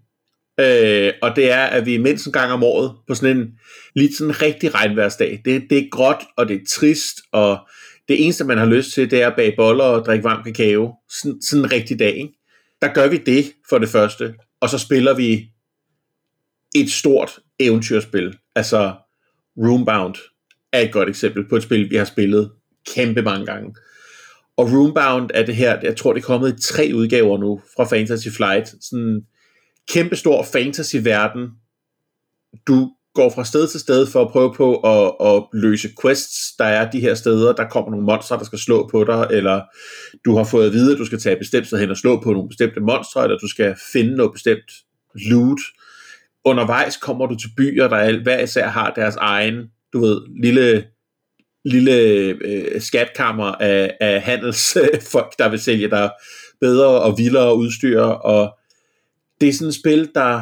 Øh, 0.60 1.14
og 1.22 1.36
det 1.36 1.52
er, 1.52 1.64
at 1.64 1.86
vi 1.86 1.98
mindst 1.98 2.26
en 2.26 2.32
gang 2.32 2.52
om 2.52 2.64
året 2.64 2.96
på 3.08 3.16
sådan 3.16 3.38
en 3.38 3.54
lidt 3.96 4.16
sådan 4.16 4.42
rigtig 4.42 4.76
regnværsdag. 4.76 5.42
Det, 5.46 5.64
det 5.70 5.78
er 5.78 5.90
gråt, 5.92 6.24
og 6.38 6.48
det 6.48 6.56
er 6.56 6.66
trist, 6.70 7.16
og 7.32 7.58
det 8.08 8.24
eneste, 8.24 8.44
man 8.44 8.58
har 8.58 8.66
lyst 8.66 8.94
til, 8.94 9.12
det 9.12 9.22
er 9.22 9.28
at 9.28 9.36
bage 9.36 9.54
boller 9.58 9.84
og 9.84 10.06
drikke 10.06 10.24
varm 10.24 10.44
kakao. 10.44 10.94
Sådan, 11.22 11.42
sådan 11.42 11.66
en 11.66 11.72
rigtig 11.72 12.00
dag, 12.00 12.16
ikke? 12.18 12.34
Der 12.82 12.94
gør 12.94 13.08
vi 13.08 13.18
det 13.18 13.46
for 13.70 13.78
det 13.78 13.90
første, 13.90 14.34
og 14.62 14.70
så 14.70 14.78
spiller 14.78 15.14
vi 15.14 15.50
et 16.76 16.92
stort 16.92 17.40
eventyrspil. 17.60 18.38
Altså 18.56 18.94
Roombound 19.58 20.16
er 20.74 20.80
et 20.80 20.92
godt 20.92 21.10
eksempel 21.10 21.50
på 21.50 21.56
et 21.56 21.64
spil, 21.64 21.90
vi 21.90 21.96
har 21.96 22.06
spillet 22.06 22.52
kæmpe 22.96 23.22
mange 23.22 23.46
gange. 23.46 23.76
Og 24.58 24.72
Roombound 24.72 25.30
er 25.34 25.46
det 25.46 25.56
her, 25.56 25.80
jeg 25.84 25.98
tror 25.98 26.14
det 26.14 26.22
er 26.22 26.26
kommet 26.26 26.60
i 26.60 26.62
tre 26.74 26.92
udgaver 26.96 27.38
nu 27.38 27.62
fra 27.76 27.84
Fantasy 27.84 28.28
Flight. 28.28 28.68
Sådan 28.82 29.22
kæmpestor 29.90 30.44
fantasy-verden. 30.44 31.50
Du 32.68 32.92
går 33.14 33.30
fra 33.30 33.46
sted 33.46 33.68
til 33.68 33.80
sted 33.80 34.08
for 34.08 34.22
at 34.22 34.32
prøve 34.32 34.54
på 34.54 34.76
at, 34.76 35.16
at 35.28 35.44
løse 35.54 35.90
quests. 36.02 36.56
Der 36.60 36.66
er 36.66 36.92
de 36.92 37.00
her 37.00 37.16
steder, 37.16 37.54
der 37.54 37.70
kommer 37.70 37.92
nogle 37.92 38.06
monstre, 38.06 38.38
der 38.38 38.44
skal 38.44 38.60
slå 38.60 38.88
på 38.88 39.04
dig, 39.04 39.28
eller 39.32 39.62
du 40.26 40.38
har 40.38 40.44
fået 40.44 40.66
at 40.66 40.74
vide, 40.74 40.92
at 40.92 40.98
du 40.98 41.06
skal 41.06 41.20
tage 41.20 41.38
bestemt 41.38 41.68
sted 41.68 41.80
hen 41.80 41.90
og 41.90 41.98
slå 41.98 42.22
på 42.22 42.34
nogle 42.34 42.50
bestemte 42.50 42.80
monstre, 42.80 43.24
eller 43.24 43.38
du 43.38 43.48
skal 43.48 43.76
finde 43.94 44.16
noget 44.16 44.34
bestemt 44.34 44.72
loot. 45.16 45.60
Undervejs 46.46 46.98
kommer 46.98 47.26
du 47.26 47.36
til 47.36 47.50
byer, 47.58 47.88
der 47.88 48.24
hver 48.24 48.40
især 48.40 48.68
har 48.68 48.94
deres 48.94 49.16
egen, 49.16 49.56
du 49.94 50.00
ved, 50.00 50.22
lille 50.44 50.86
lille 51.66 51.92
øh, 52.46 52.82
skatkammer 52.82 53.46
af, 53.46 53.98
af 54.02 54.22
handelsfolk, 54.22 55.34
der 55.40 55.50
vil 55.50 55.60
sælge 55.60 55.90
dig 55.90 56.12
bedre 56.62 57.02
og 57.02 57.18
vildere 57.18 57.56
udstyr, 57.56 58.02
og 58.02 58.59
det 59.42 59.50
er 59.50 59.54
sådan 59.54 59.68
et 59.68 59.76
spil, 59.76 60.10
der 60.16 60.42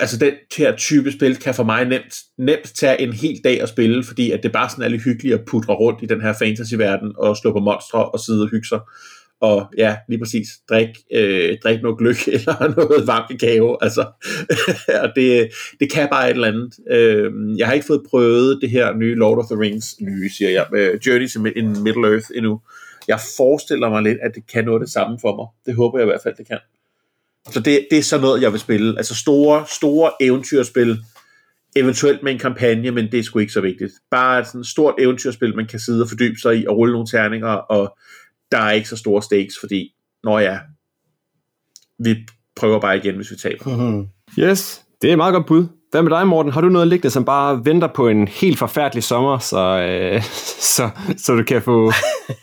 altså 0.00 0.18
den 0.18 0.32
her 0.56 0.76
type 0.76 1.12
spil 1.12 1.36
kan 1.36 1.54
for 1.54 1.64
mig 1.64 1.84
nemt, 1.84 2.14
nemt 2.38 2.72
tage 2.74 3.00
en 3.00 3.12
hel 3.12 3.40
dag 3.44 3.62
at 3.62 3.68
spille, 3.68 4.04
fordi 4.04 4.30
at 4.30 4.42
det 4.42 4.52
bare 4.52 4.70
sådan 4.70 4.84
er 4.84 4.88
lidt 4.88 5.04
hyggeligt 5.04 5.34
at 5.34 5.44
putre 5.46 5.74
rundt 5.74 6.02
i 6.02 6.06
den 6.06 6.20
her 6.20 6.32
fantasy-verden 6.32 7.12
og 7.18 7.36
slå 7.36 7.52
på 7.52 7.58
monstre 7.58 8.10
og 8.10 8.20
sidde 8.20 8.42
og 8.42 8.50
hygge 8.50 8.68
sig. 8.68 8.80
Og 9.40 9.66
ja, 9.78 9.96
lige 10.08 10.18
præcis, 10.18 10.48
drik, 10.68 10.88
øh, 11.14 11.56
drik 11.62 11.82
noget 11.82 11.98
gløk 11.98 12.28
eller 12.34 12.74
noget 12.76 13.06
varmt 13.06 13.28
kakao. 13.28 13.78
Altså, 13.80 14.00
og 15.04 15.10
det, 15.16 15.50
det 15.80 15.92
kan 15.92 16.08
bare 16.12 16.30
et 16.30 16.34
eller 16.34 16.48
andet. 16.48 16.74
Øh, 16.90 17.58
jeg 17.58 17.66
har 17.66 17.74
ikke 17.74 17.86
fået 17.86 18.02
prøvet 18.10 18.58
det 18.62 18.70
her 18.70 18.94
nye 18.94 19.14
Lord 19.14 19.38
of 19.38 19.44
the 19.44 19.60
Rings, 19.60 20.00
nye 20.00 20.30
siger 20.30 20.50
jeg, 20.50 20.66
med 20.72 20.98
Journey 21.06 21.28
to 21.28 21.44
in 21.44 21.82
Middle 21.82 22.08
Earth 22.08 22.26
endnu. 22.34 22.60
Jeg 23.08 23.20
forestiller 23.36 23.88
mig 23.88 24.02
lidt, 24.02 24.18
at 24.22 24.34
det 24.34 24.46
kan 24.52 24.64
noget 24.64 24.80
det 24.80 24.90
samme 24.90 25.18
for 25.20 25.36
mig. 25.36 25.46
Det 25.66 25.74
håber 25.74 25.98
jeg 25.98 26.06
i 26.06 26.10
hvert 26.10 26.22
fald, 26.22 26.34
det 26.36 26.46
kan. 26.46 26.58
Så 27.50 27.60
det, 27.60 27.86
det 27.90 27.98
er 27.98 28.02
sådan 28.02 28.22
noget, 28.22 28.42
jeg 28.42 28.52
vil 28.52 28.60
spille. 28.60 28.94
Altså 28.96 29.14
store, 29.14 29.66
store 29.66 30.10
eventyrspil, 30.20 30.98
eventuelt 31.76 32.22
med 32.22 32.32
en 32.32 32.38
kampagne, 32.38 32.90
men 32.90 33.12
det 33.12 33.18
er 33.18 33.22
sgu 33.22 33.38
ikke 33.38 33.52
så 33.52 33.60
vigtigt. 33.60 33.92
Bare 34.10 34.44
sådan 34.44 34.60
et 34.60 34.66
stort 34.66 34.94
eventyrspil, 34.98 35.56
man 35.56 35.66
kan 35.66 35.80
sidde 35.80 36.02
og 36.02 36.08
fordybe 36.08 36.38
sig 36.40 36.58
i 36.58 36.66
og 36.66 36.76
rulle 36.76 36.92
nogle 36.92 37.06
terninger, 37.06 37.48
og 37.48 37.98
der 38.52 38.58
er 38.58 38.70
ikke 38.70 38.88
så 38.88 38.96
store 38.96 39.22
stakes, 39.22 39.54
fordi, 39.60 39.94
når 40.24 40.38
ja, 40.38 40.58
vi 41.98 42.16
prøver 42.56 42.80
bare 42.80 42.96
igen, 42.96 43.16
hvis 43.16 43.30
vi 43.30 43.36
taber. 43.36 43.76
Mm-hmm. 43.76 44.08
Yes, 44.44 44.82
det 45.02 45.08
er 45.08 45.12
et 45.12 45.18
meget 45.18 45.34
godt 45.34 45.46
bud. 45.46 45.66
Hvad 45.90 46.02
med 46.02 46.10
dig, 46.10 46.26
Morten? 46.26 46.52
Har 46.52 46.60
du 46.60 46.68
noget 46.68 46.88
liggende, 46.88 47.10
som 47.10 47.24
bare 47.24 47.64
venter 47.64 47.88
på 47.94 48.08
en 48.08 48.28
helt 48.28 48.58
forfærdelig 48.58 49.04
sommer, 49.04 49.38
så, 49.38 49.58
øh, 49.58 50.22
så, 50.76 50.90
så 51.16 51.34
du 51.34 51.42
kan 51.42 51.62
få... 51.62 51.92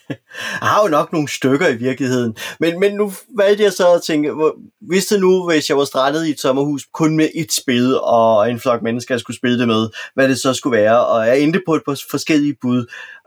jeg 0.61 0.69
har 0.69 0.81
jo 0.83 0.87
nok 0.87 1.13
nogle 1.13 1.27
stykker 1.27 1.67
i 1.67 1.75
virkeligheden. 1.75 2.35
Men, 2.59 2.79
men 2.79 2.93
nu 2.93 3.11
valgte 3.37 3.63
jeg 3.63 3.73
så 3.73 3.93
at 3.93 4.01
tænke, 4.01 4.33
hvis 4.81 5.05
det 5.05 5.19
nu, 5.19 5.49
hvis 5.49 5.69
jeg 5.69 5.77
var 5.77 5.85
strandet 5.85 6.27
i 6.27 6.29
et 6.29 6.39
sommerhus 6.39 6.85
kun 6.93 7.17
med 7.17 7.29
et 7.35 7.53
spil, 7.53 7.99
og 7.99 8.51
en 8.51 8.59
flok 8.59 8.81
mennesker, 8.81 9.15
jeg 9.15 9.19
skulle 9.19 9.37
spille 9.37 9.59
det 9.59 9.67
med, 9.67 9.89
hvad 10.13 10.29
det 10.29 10.39
så 10.39 10.53
skulle 10.53 10.77
være. 10.77 11.05
Og 11.05 11.27
jeg 11.27 11.39
endte 11.39 11.61
på 11.65 11.73
et 11.73 11.81
par 11.85 11.99
forskellige 12.11 12.55
bud. 12.61 12.85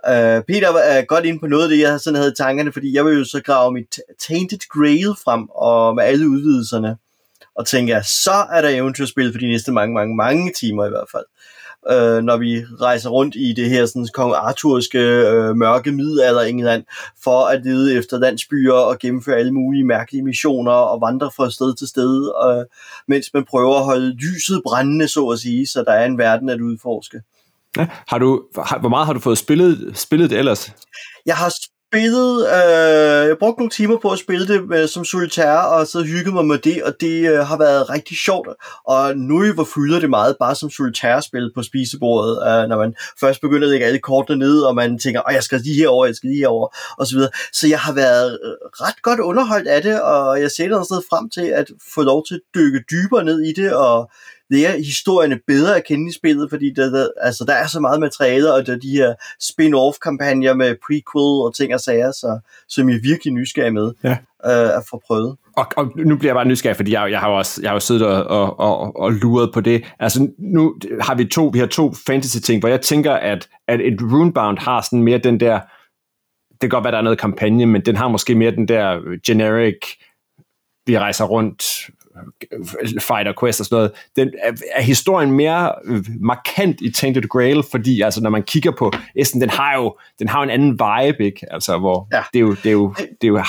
Uh, 0.08 0.44
Peter 0.48 0.72
er 0.72 1.04
godt 1.04 1.24
inde 1.24 1.40
på 1.40 1.46
noget 1.46 1.62
af 1.62 1.68
det, 1.68 1.78
jeg 1.78 2.00
sådan 2.00 2.16
havde 2.16 2.30
i 2.30 2.42
tankerne, 2.42 2.72
fordi 2.72 2.94
jeg 2.94 3.04
vil 3.04 3.18
jo 3.18 3.24
så 3.24 3.42
grave 3.42 3.72
mit 3.72 4.00
Tainted 4.28 4.68
Grail 4.68 5.14
frem, 5.24 5.48
og 5.48 5.94
med 5.94 6.04
alle 6.04 6.28
udvidelserne 6.28 6.96
og 7.54 7.66
tænker, 7.66 8.02
så 8.02 8.46
er 8.52 8.60
der 8.60 8.68
eventyrspil 8.68 9.32
for 9.32 9.38
de 9.38 9.48
næste 9.48 9.72
mange, 9.72 9.94
mange, 9.94 10.16
mange 10.16 10.52
timer 10.60 10.86
i 10.86 10.88
hvert 10.88 11.08
fald. 11.12 11.24
Øh, 11.90 12.22
når 12.22 12.36
vi 12.36 12.64
rejser 12.80 13.10
rundt 13.10 13.34
i 13.34 13.52
det 13.56 13.70
her 13.70 13.86
sådan, 13.86 14.08
kong 14.14 14.34
Arthurske 14.34 14.98
øh, 14.98 15.56
mørke 15.56 15.92
middelalder 15.92 16.40
England, 16.40 16.84
for 17.24 17.46
at 17.46 17.64
lede 17.64 17.98
efter 17.98 18.18
landsbyer 18.18 18.72
og 18.72 18.98
gennemføre 18.98 19.36
alle 19.36 19.52
mulige 19.52 19.84
mærkelige 19.84 20.22
missioner 20.22 20.72
og 20.72 21.00
vandre 21.00 21.30
fra 21.36 21.50
sted 21.50 21.76
til 21.76 21.88
sted, 21.88 22.32
øh, 22.46 22.64
mens 23.08 23.30
man 23.34 23.44
prøver 23.44 23.76
at 23.76 23.84
holde 23.84 24.14
lyset 24.14 24.60
brændende, 24.64 25.08
så 25.08 25.26
at 25.26 25.38
sige, 25.38 25.66
så 25.66 25.84
der 25.86 25.92
er 25.92 26.06
en 26.06 26.18
verden 26.18 26.48
at 26.48 26.60
udforske. 26.60 27.20
Ja, 27.76 27.88
har 28.08 28.18
du, 28.18 28.42
har, 28.56 28.78
hvor 28.78 28.88
meget 28.88 29.06
har 29.06 29.12
du 29.12 29.20
fået 29.20 29.38
spillet, 29.38 29.92
spillet 29.94 30.30
det 30.30 30.38
ellers? 30.38 30.72
Jeg 31.26 31.36
har 31.36 31.52
spillet, 31.90 32.46
øh, 32.46 33.28
jeg 33.28 33.36
brugte 33.38 33.60
nogle 33.60 33.70
timer 33.70 33.98
på 34.02 34.10
at 34.10 34.18
spille 34.18 34.46
det 34.48 34.68
med, 34.68 34.88
som 34.88 35.04
solitaire, 35.04 35.68
og 35.68 35.86
så 35.86 36.02
hyggede 36.02 36.34
mig 36.34 36.46
med 36.46 36.58
det, 36.58 36.82
og 36.82 36.92
det 37.00 37.30
øh, 37.30 37.38
har 37.38 37.58
været 37.58 37.90
rigtig 37.90 38.16
sjovt. 38.16 38.48
Og 38.84 39.16
nu 39.16 39.52
hvor 39.52 39.68
fylder 39.74 40.00
det 40.00 40.10
meget 40.10 40.36
bare 40.40 40.54
som 40.54 40.70
solitaire-spil 40.70 41.52
på 41.54 41.62
spisebordet, 41.62 42.32
øh, 42.32 42.68
når 42.68 42.78
man 42.78 42.94
først 43.20 43.40
begynder 43.40 43.66
at 43.66 43.70
lægge 43.70 43.86
alle 43.86 43.98
kortene 43.98 44.38
ned, 44.38 44.60
og 44.60 44.74
man 44.74 44.98
tænker, 44.98 45.20
at 45.20 45.34
jeg 45.34 45.42
skal 45.42 45.60
lige 45.60 45.76
herover, 45.76 46.06
jeg 46.06 46.14
skal 46.14 46.30
lige 46.30 46.40
herover, 46.40 46.68
og 46.98 47.06
så 47.06 47.14
videre. 47.14 47.30
Så 47.52 47.68
jeg 47.68 47.80
har 47.80 47.92
været 47.92 48.38
øh, 48.44 48.52
ret 48.84 49.02
godt 49.02 49.20
underholdt 49.20 49.68
af 49.68 49.82
det, 49.82 50.02
og 50.02 50.40
jeg 50.40 50.50
ser 50.50 50.68
noget 50.68 50.86
sted 50.86 51.02
frem 51.10 51.30
til 51.30 51.46
at 51.60 51.66
få 51.94 52.02
lov 52.02 52.26
til 52.26 52.34
at 52.34 52.40
dykke 52.54 52.84
dybere 52.90 53.24
ned 53.24 53.40
i 53.42 53.52
det, 53.52 53.72
og 53.74 54.10
lære 54.50 54.76
historierne 54.76 55.40
bedre 55.46 55.76
at 55.76 55.86
kende 55.86 56.08
i 56.08 56.12
spillet, 56.12 56.50
fordi 56.50 56.72
der, 56.76 56.90
der, 56.90 57.08
altså, 57.20 57.44
der 57.44 57.52
er 57.52 57.66
så 57.66 57.80
meget 57.80 58.00
materiale, 58.00 58.54
og 58.54 58.66
der 58.66 58.72
er 58.72 58.78
de 58.78 58.90
her 58.90 59.14
spin-off-kampagner 59.40 60.54
med 60.54 60.76
prequel 60.86 61.44
og 61.46 61.54
ting 61.54 61.74
og 61.74 61.80
sager, 61.80 62.10
så, 62.10 62.38
som 62.68 62.88
jeg 62.88 62.96
er 62.96 63.00
virkelig 63.02 63.32
nysgerrig 63.32 63.72
med 63.72 63.92
ja. 64.04 64.16
øh, 64.46 64.76
at 64.76 64.82
få 64.90 65.02
prøvet. 65.06 65.36
Og, 65.56 65.66
og 65.76 65.92
nu 65.96 66.16
bliver 66.16 66.30
jeg 66.30 66.36
bare 66.36 66.48
nysgerrig, 66.48 66.76
fordi 66.76 66.92
jeg, 66.92 67.10
jeg 67.10 67.20
har 67.20 67.30
jo 67.30 67.36
også 67.36 67.60
jeg 67.62 67.70
har 67.70 67.74
jo 67.74 67.80
siddet 67.80 68.06
og, 68.06 68.24
og, 68.24 68.60
og, 68.60 68.96
og 68.96 69.12
luret 69.12 69.50
på 69.54 69.60
det. 69.60 69.84
Altså 69.98 70.28
nu 70.38 70.74
har 71.00 71.14
vi 71.14 71.24
to, 71.24 71.50
vi 71.52 71.58
har 71.58 71.66
to 71.66 71.92
fantasy-ting, 72.06 72.60
hvor 72.60 72.68
jeg 72.68 72.80
tænker, 72.80 73.12
at, 73.12 73.48
at 73.68 73.80
et 73.80 73.98
Runebound 74.02 74.58
har 74.58 74.80
sådan 74.80 75.02
mere 75.02 75.18
den 75.18 75.40
der, 75.40 75.60
det 76.50 76.60
kan 76.60 76.68
godt 76.68 76.84
være, 76.84 76.92
der 76.92 76.98
er 76.98 77.02
noget 77.02 77.18
kampagne, 77.18 77.66
men 77.66 77.86
den 77.86 77.96
har 77.96 78.08
måske 78.08 78.34
mere 78.34 78.50
den 78.50 78.68
der 78.68 79.00
generic, 79.26 79.78
vi 80.86 80.98
rejser 80.98 81.24
rundt, 81.24 81.62
Fighter 83.00 83.32
Quest 83.40 83.60
og 83.60 83.66
sådan 83.66 83.76
noget, 83.76 83.92
den 84.16 84.30
er, 84.42 84.52
er 84.74 84.82
historien 84.82 85.32
mere 85.32 85.72
øh, 85.84 86.04
markant 86.20 86.80
i 86.80 86.90
Tainted 86.90 87.28
Grail, 87.28 87.62
fordi 87.70 88.00
altså, 88.00 88.22
når 88.22 88.30
man 88.30 88.42
kigger 88.42 88.70
på 88.78 88.92
Essen, 89.16 89.40
den 89.40 89.50
har 89.50 89.76
jo 89.76 89.96
den 90.18 90.28
har 90.28 90.42
en 90.42 90.50
anden 90.50 90.72
vibe, 90.72 91.24
ikke? 91.24 91.46
Altså, 91.50 91.78
hvor 91.78 92.08
ja. 92.12 92.22
det, 92.32 92.38
er 92.38 92.40
jo, 92.40 92.54
det, 92.54 92.66
er 92.66 92.72
jo, 92.72 92.94
det 92.98 93.24
er 93.24 93.28
jo 93.28 93.42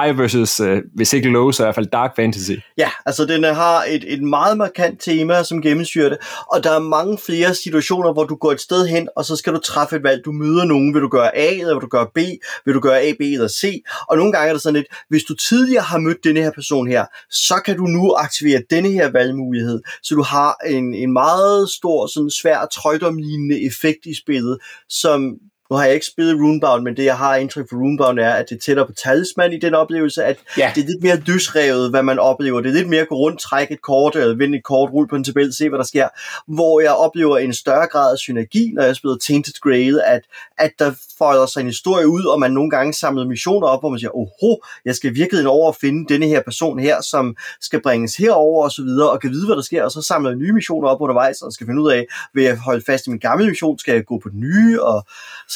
high 0.00 0.18
versus, 0.18 0.60
uh, 0.60 0.78
hvis 0.94 1.12
ikke 1.12 1.28
low, 1.28 1.50
så 1.50 1.62
i 1.62 1.64
hvert 1.64 1.74
fald 1.74 1.86
dark 1.86 2.16
fantasy. 2.16 2.52
Ja, 2.78 2.90
altså 3.06 3.24
den 3.24 3.44
har 3.44 3.84
et, 3.88 4.04
et 4.12 4.22
meget 4.22 4.56
markant 4.56 5.00
tema, 5.00 5.42
som 5.42 5.62
gennemsyrer 5.62 6.08
det, 6.08 6.18
og 6.52 6.64
der 6.64 6.70
er 6.70 6.78
mange 6.78 7.18
flere 7.26 7.54
situationer, 7.54 8.12
hvor 8.12 8.24
du 8.24 8.36
går 8.36 8.52
et 8.52 8.60
sted 8.60 8.86
hen, 8.86 9.08
og 9.16 9.24
så 9.24 9.36
skal 9.36 9.52
du 9.52 9.58
træffe 9.58 9.96
et 9.96 10.02
valg. 10.02 10.24
Du 10.24 10.32
møder 10.32 10.64
nogen, 10.64 10.94
vil 10.94 11.02
du 11.02 11.08
gøre 11.08 11.36
A, 11.36 11.50
eller 11.50 11.74
vil 11.74 11.82
du 11.82 11.88
gøre 11.88 12.06
B, 12.14 12.18
vil 12.64 12.74
du 12.74 12.80
gøre 12.80 13.00
A, 13.00 13.12
B 13.12 13.20
eller 13.20 13.48
C, 13.48 13.82
og 14.08 14.16
nogle 14.16 14.32
gange 14.32 14.48
er 14.48 14.52
det 14.52 14.62
sådan 14.62 14.74
lidt, 14.74 14.86
hvis 15.08 15.22
du 15.22 15.34
tidligere 15.34 15.82
har 15.82 15.98
mødt 15.98 16.24
denne 16.24 16.40
her 16.40 16.50
person 16.50 16.88
her, 16.88 17.04
så 17.30 17.54
kan 17.64 17.76
du 17.76 17.86
nu 17.96 18.14
aktiverer 18.14 18.60
denne 18.70 18.90
her 18.90 19.10
valgmulighed, 19.10 19.80
så 20.02 20.14
du 20.14 20.22
har 20.22 20.56
en, 20.66 20.94
en 20.94 21.12
meget 21.12 21.70
stor, 21.70 22.06
sådan 22.06 22.30
svær 22.30 22.66
trøjdomlignende 22.66 23.66
effekt 23.66 24.06
i 24.06 24.14
spillet, 24.14 24.58
som 24.88 25.38
nu 25.70 25.76
har 25.76 25.84
jeg 25.84 25.94
ikke 25.94 26.06
spillet 26.06 26.34
Runebound, 26.34 26.82
men 26.82 26.96
det 26.96 27.04
jeg 27.04 27.16
har 27.16 27.36
indtryk 27.36 27.68
for 27.68 27.76
Runebound 27.76 28.18
er, 28.18 28.30
at 28.30 28.46
det 28.48 28.56
er 28.56 28.60
tættere 28.60 28.86
på 28.86 28.92
talisman 28.92 29.52
i 29.52 29.58
den 29.58 29.74
oplevelse, 29.74 30.24
at 30.24 30.36
ja. 30.58 30.72
det 30.74 30.82
er 30.82 30.86
lidt 30.86 31.02
mere 31.02 31.16
løsrevet, 31.16 31.90
hvad 31.90 32.02
man 32.02 32.18
oplever. 32.18 32.60
Det 32.60 32.68
er 32.68 32.74
lidt 32.74 32.88
mere 32.88 33.00
at 33.00 33.08
gå 33.08 33.14
rundt, 33.14 33.40
trække 33.40 33.74
et 33.74 33.82
kort, 33.82 34.16
eller 34.16 34.36
vende 34.36 34.58
et 34.58 34.64
kort, 34.64 34.90
rulle 34.92 35.08
på 35.08 35.16
en 35.16 35.24
tabel, 35.24 35.54
se 35.54 35.68
hvad 35.68 35.78
der 35.78 35.84
sker. 35.84 36.08
Hvor 36.54 36.80
jeg 36.80 36.92
oplever 36.92 37.38
en 37.38 37.54
større 37.54 37.86
grad 37.86 38.12
af 38.12 38.18
synergi, 38.18 38.72
når 38.74 38.82
jeg 38.82 38.96
spiller 38.96 39.16
Tainted 39.16 39.60
Grail, 39.60 40.00
at, 40.06 40.20
at 40.58 40.70
der 40.78 40.92
folder 41.18 41.46
sig 41.46 41.60
en 41.60 41.66
historie 41.66 42.08
ud, 42.08 42.24
og 42.24 42.40
man 42.40 42.50
nogle 42.50 42.70
gange 42.70 42.92
samler 42.92 43.24
missioner 43.24 43.66
op, 43.66 43.82
hvor 43.82 43.88
man 43.88 43.98
siger, 43.98 44.16
oho, 44.16 44.56
jeg 44.84 44.94
skal 44.94 45.14
virkelig 45.14 45.46
over 45.46 45.66
og 45.66 45.76
finde 45.80 46.14
denne 46.14 46.26
her 46.26 46.42
person 46.42 46.78
her, 46.78 47.00
som 47.00 47.36
skal 47.60 47.82
bringes 47.82 48.16
herover 48.16 48.64
og 48.64 48.70
så 48.70 48.82
videre, 48.82 49.10
og 49.10 49.20
kan 49.20 49.30
vide, 49.30 49.46
hvad 49.46 49.56
der 49.56 49.62
sker, 49.62 49.84
og 49.84 49.90
så 49.90 50.02
samler 50.02 50.30
jeg 50.30 50.38
nye 50.38 50.52
missioner 50.52 50.88
op 50.88 51.00
undervejs, 51.00 51.42
og 51.42 51.52
skal 51.52 51.66
finde 51.66 51.82
ud 51.82 51.90
af, 51.90 52.06
vil 52.34 52.44
jeg 52.44 52.58
holde 52.58 52.84
fast 52.86 53.06
i 53.06 53.10
min 53.10 53.18
gamle 53.18 53.48
mission, 53.48 53.78
skal 53.78 53.94
jeg 53.94 54.04
gå 54.04 54.18
på 54.22 54.28
den 54.28 54.40
nye, 54.40 54.82
og 54.82 55.06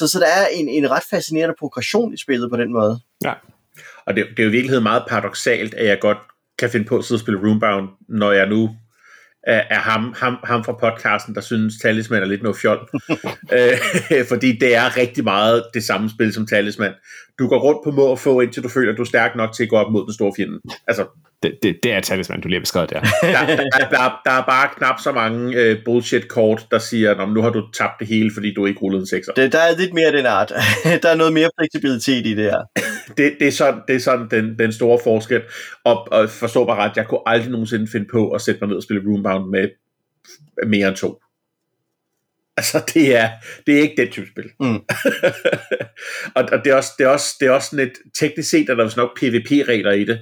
så, 0.01 0.09
så 0.09 0.19
der 0.19 0.27
er 0.27 0.47
en, 0.53 0.69
en 0.69 0.91
ret 0.91 1.03
fascinerende 1.11 1.55
progression 1.59 2.15
i 2.15 2.17
spillet 2.17 2.51
på 2.51 2.57
den 2.57 2.73
måde. 2.73 3.01
Ja, 3.25 3.33
og 4.07 4.17
det, 4.17 4.27
det 4.31 4.39
er 4.39 4.43
jo 4.43 4.49
i 4.49 4.53
virkeligheden 4.53 4.83
meget 4.83 5.05
paradoxalt, 5.09 5.75
at 5.75 5.87
jeg 5.87 5.99
godt 6.01 6.19
kan 6.59 6.71
finde 6.71 6.87
på 6.87 6.99
at 6.99 7.05
sidde 7.05 7.17
og 7.17 7.21
spille 7.21 7.41
Roombound, 7.41 7.89
når 8.09 8.33
jeg 8.33 8.47
nu 8.47 8.71
er, 9.43 9.63
er 9.71 9.79
ham, 9.79 10.15
ham, 10.17 10.37
ham 10.45 10.65
fra 10.65 10.73
podcasten, 10.73 11.35
der 11.35 11.41
synes 11.41 11.75
Talisman 11.83 12.23
er 12.23 12.27
lidt 12.27 12.43
noget 12.43 12.57
fjol. 12.57 12.79
øh, 13.57 13.79
fordi 14.31 14.59
det 14.59 14.75
er 14.75 14.97
rigtig 14.97 15.25
meget 15.25 15.65
det 15.75 15.85
samme 15.85 16.11
spil 16.11 16.33
som 16.33 16.47
Talisman. 16.47 16.93
Du 17.39 17.49
går 17.49 17.59
rundt 17.59 17.81
på 17.85 17.91
må 17.91 18.03
og 18.03 18.19
få, 18.19 18.41
indtil 18.41 18.63
du 18.63 18.69
føler, 18.69 18.93
at 18.93 18.97
du 18.97 19.03
er 19.03 19.07
stærk 19.07 19.37
nok 19.37 19.53
til 19.53 19.63
at 19.63 19.69
gå 19.69 19.77
op 19.77 19.93
mod 19.93 20.05
den 20.05 20.15
store 20.15 20.33
fjende. 20.37 20.61
Altså, 20.87 21.07
det, 21.43 21.59
det, 21.63 21.79
det 21.83 21.93
er 21.93 22.01
talisman, 22.01 22.41
du 22.41 22.49
lige 22.49 22.59
har 22.59 22.63
beskrevet 22.63 22.91
der. 22.91 23.01
Der, 23.23 23.47
der, 23.47 23.89
der, 23.91 24.21
der 24.25 24.31
er 24.31 24.45
bare 24.45 24.69
knap 24.77 25.01
så 25.01 25.13
mange 25.13 25.57
øh, 25.57 25.85
bullshit-kort, 25.85 26.67
der 26.71 26.79
siger, 26.79 27.15
at 27.15 27.29
nu 27.29 27.43
har 27.43 27.51
du 27.51 27.71
tabt 27.73 27.93
det 27.99 28.07
hele, 28.07 28.31
fordi 28.35 28.55
du 28.55 28.67
ikke 28.67 28.81
rullede 28.81 29.01
en 29.01 29.07
sekser. 29.07 29.33
Det, 29.33 29.53
der 29.53 29.59
er 29.59 29.79
lidt 29.79 29.95
mere 29.95 30.07
af 30.07 30.13
den 30.13 30.27
art. 30.27 30.53
der 31.03 31.09
er 31.09 31.15
noget 31.15 31.33
mere 31.33 31.51
fleksibilitet 31.61 32.27
i 32.27 32.35
det 32.35 32.45
her. 32.45 32.61
det, 33.19 33.37
det 33.41 33.49
er 33.49 33.53
sådan, 33.53 33.81
det 33.89 33.97
er 33.97 34.01
sådan 34.01 34.29
den, 34.31 34.59
den 34.59 34.73
store 34.73 34.99
forskel. 35.05 35.43
Og, 35.85 36.13
og 36.13 36.31
forstå 36.31 36.65
mig 36.65 36.77
ret, 36.77 36.97
jeg 36.97 37.07
kunne 37.07 37.21
aldrig 37.27 37.51
nogensinde 37.51 37.89
finde 37.89 38.07
på 38.13 38.31
at 38.31 38.41
sætte 38.41 38.61
mig 38.61 38.69
ned 38.69 38.77
og 38.77 38.83
spille 38.83 39.03
Roombound 39.07 39.51
med 39.51 39.69
mere 40.67 40.89
end 40.89 40.97
to. 40.97 41.23
Altså, 42.57 42.83
det 42.95 43.17
er, 43.17 43.31
det 43.67 43.77
er 43.77 43.81
ikke 43.81 44.03
den 44.03 44.11
type 44.11 44.27
spil. 44.27 44.51
Mm. 44.61 44.81
og, 46.37 46.49
og 46.53 46.65
det, 46.65 46.73
er 46.73 46.75
også, 46.75 46.91
det, 46.99 47.05
er 47.05 47.09
også, 47.09 47.37
det 47.41 47.47
er 47.49 47.51
også 47.51 47.71
sådan 47.71 47.87
et, 47.87 47.93
teknisk 48.19 48.51
set 48.51 48.71
er 48.71 48.75
der 48.75 48.85
vist 48.85 48.97
nok 48.97 49.19
PvP-regler 49.21 49.93
i 49.93 50.05
det. 50.05 50.21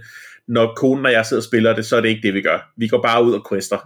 Når 0.49 0.73
konen 0.77 1.07
og 1.07 1.13
jeg 1.13 1.27
sidder 1.27 1.41
og 1.41 1.45
spiller 1.45 1.75
det, 1.75 1.87
så 1.87 1.97
er 1.97 2.01
det 2.01 2.09
ikke 2.09 2.23
det, 2.23 2.35
vi 2.35 2.43
gør. 2.43 2.73
Vi 2.77 2.89
går 2.89 3.03
bare 3.03 3.25
ud 3.25 3.33
og 3.33 3.47
quester. 3.51 3.79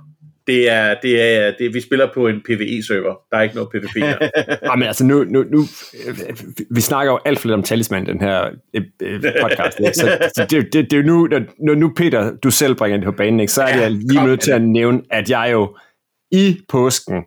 Det 0.46 0.70
er, 0.70 0.94
det 1.02 1.22
er, 1.22 1.52
det, 1.58 1.74
vi 1.74 1.80
spiller 1.80 2.08
på 2.14 2.28
en 2.28 2.40
PvE-server. 2.40 3.14
Der 3.30 3.36
er 3.36 3.42
ikke 3.42 3.54
noget 3.54 3.70
PvP 3.70 3.96
her. 3.96 4.18
Ja, 4.62 4.76
men 4.76 4.86
altså 4.86 5.04
nu, 5.04 5.24
nu, 5.24 5.42
nu, 5.42 5.64
vi 6.70 6.80
snakker 6.80 7.12
jo 7.12 7.18
alt 7.24 7.38
for 7.38 7.48
lidt 7.48 7.54
om 7.54 7.62
talisman, 7.62 8.06
den 8.06 8.20
her 8.20 8.50
øh, 8.74 8.82
øh, 9.02 9.22
podcast. 9.42 9.80
Ikke? 9.80 9.94
Så, 9.94 10.18
så 10.36 10.46
det, 10.50 10.72
det, 10.72 10.90
det 10.90 10.98
er 10.98 11.02
nu, 11.02 11.26
når, 11.26 11.40
når 11.66 11.74
nu 11.74 11.92
Peter, 11.96 12.36
du 12.36 12.50
selv 12.50 12.74
bringer 12.74 12.98
det 12.98 13.04
på 13.04 13.12
banen, 13.12 13.40
ikke? 13.40 13.52
så 13.52 13.62
er 13.62 13.76
Ja, 13.76 13.80
jeg 13.80 13.90
lige 13.90 14.24
nødt 14.24 14.40
til 14.40 14.52
at 14.52 14.62
nævne, 14.62 15.02
at 15.10 15.30
jeg 15.30 15.48
jo 15.52 15.76
i 16.30 16.60
påsken 16.68 17.24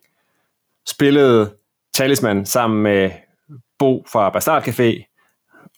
spillede 0.88 1.54
talisman 1.94 2.46
sammen 2.46 2.84
med 2.84 3.10
Bo 3.80 4.06
fra 4.12 4.30
Bastard 4.30 4.68
Café 4.68 5.16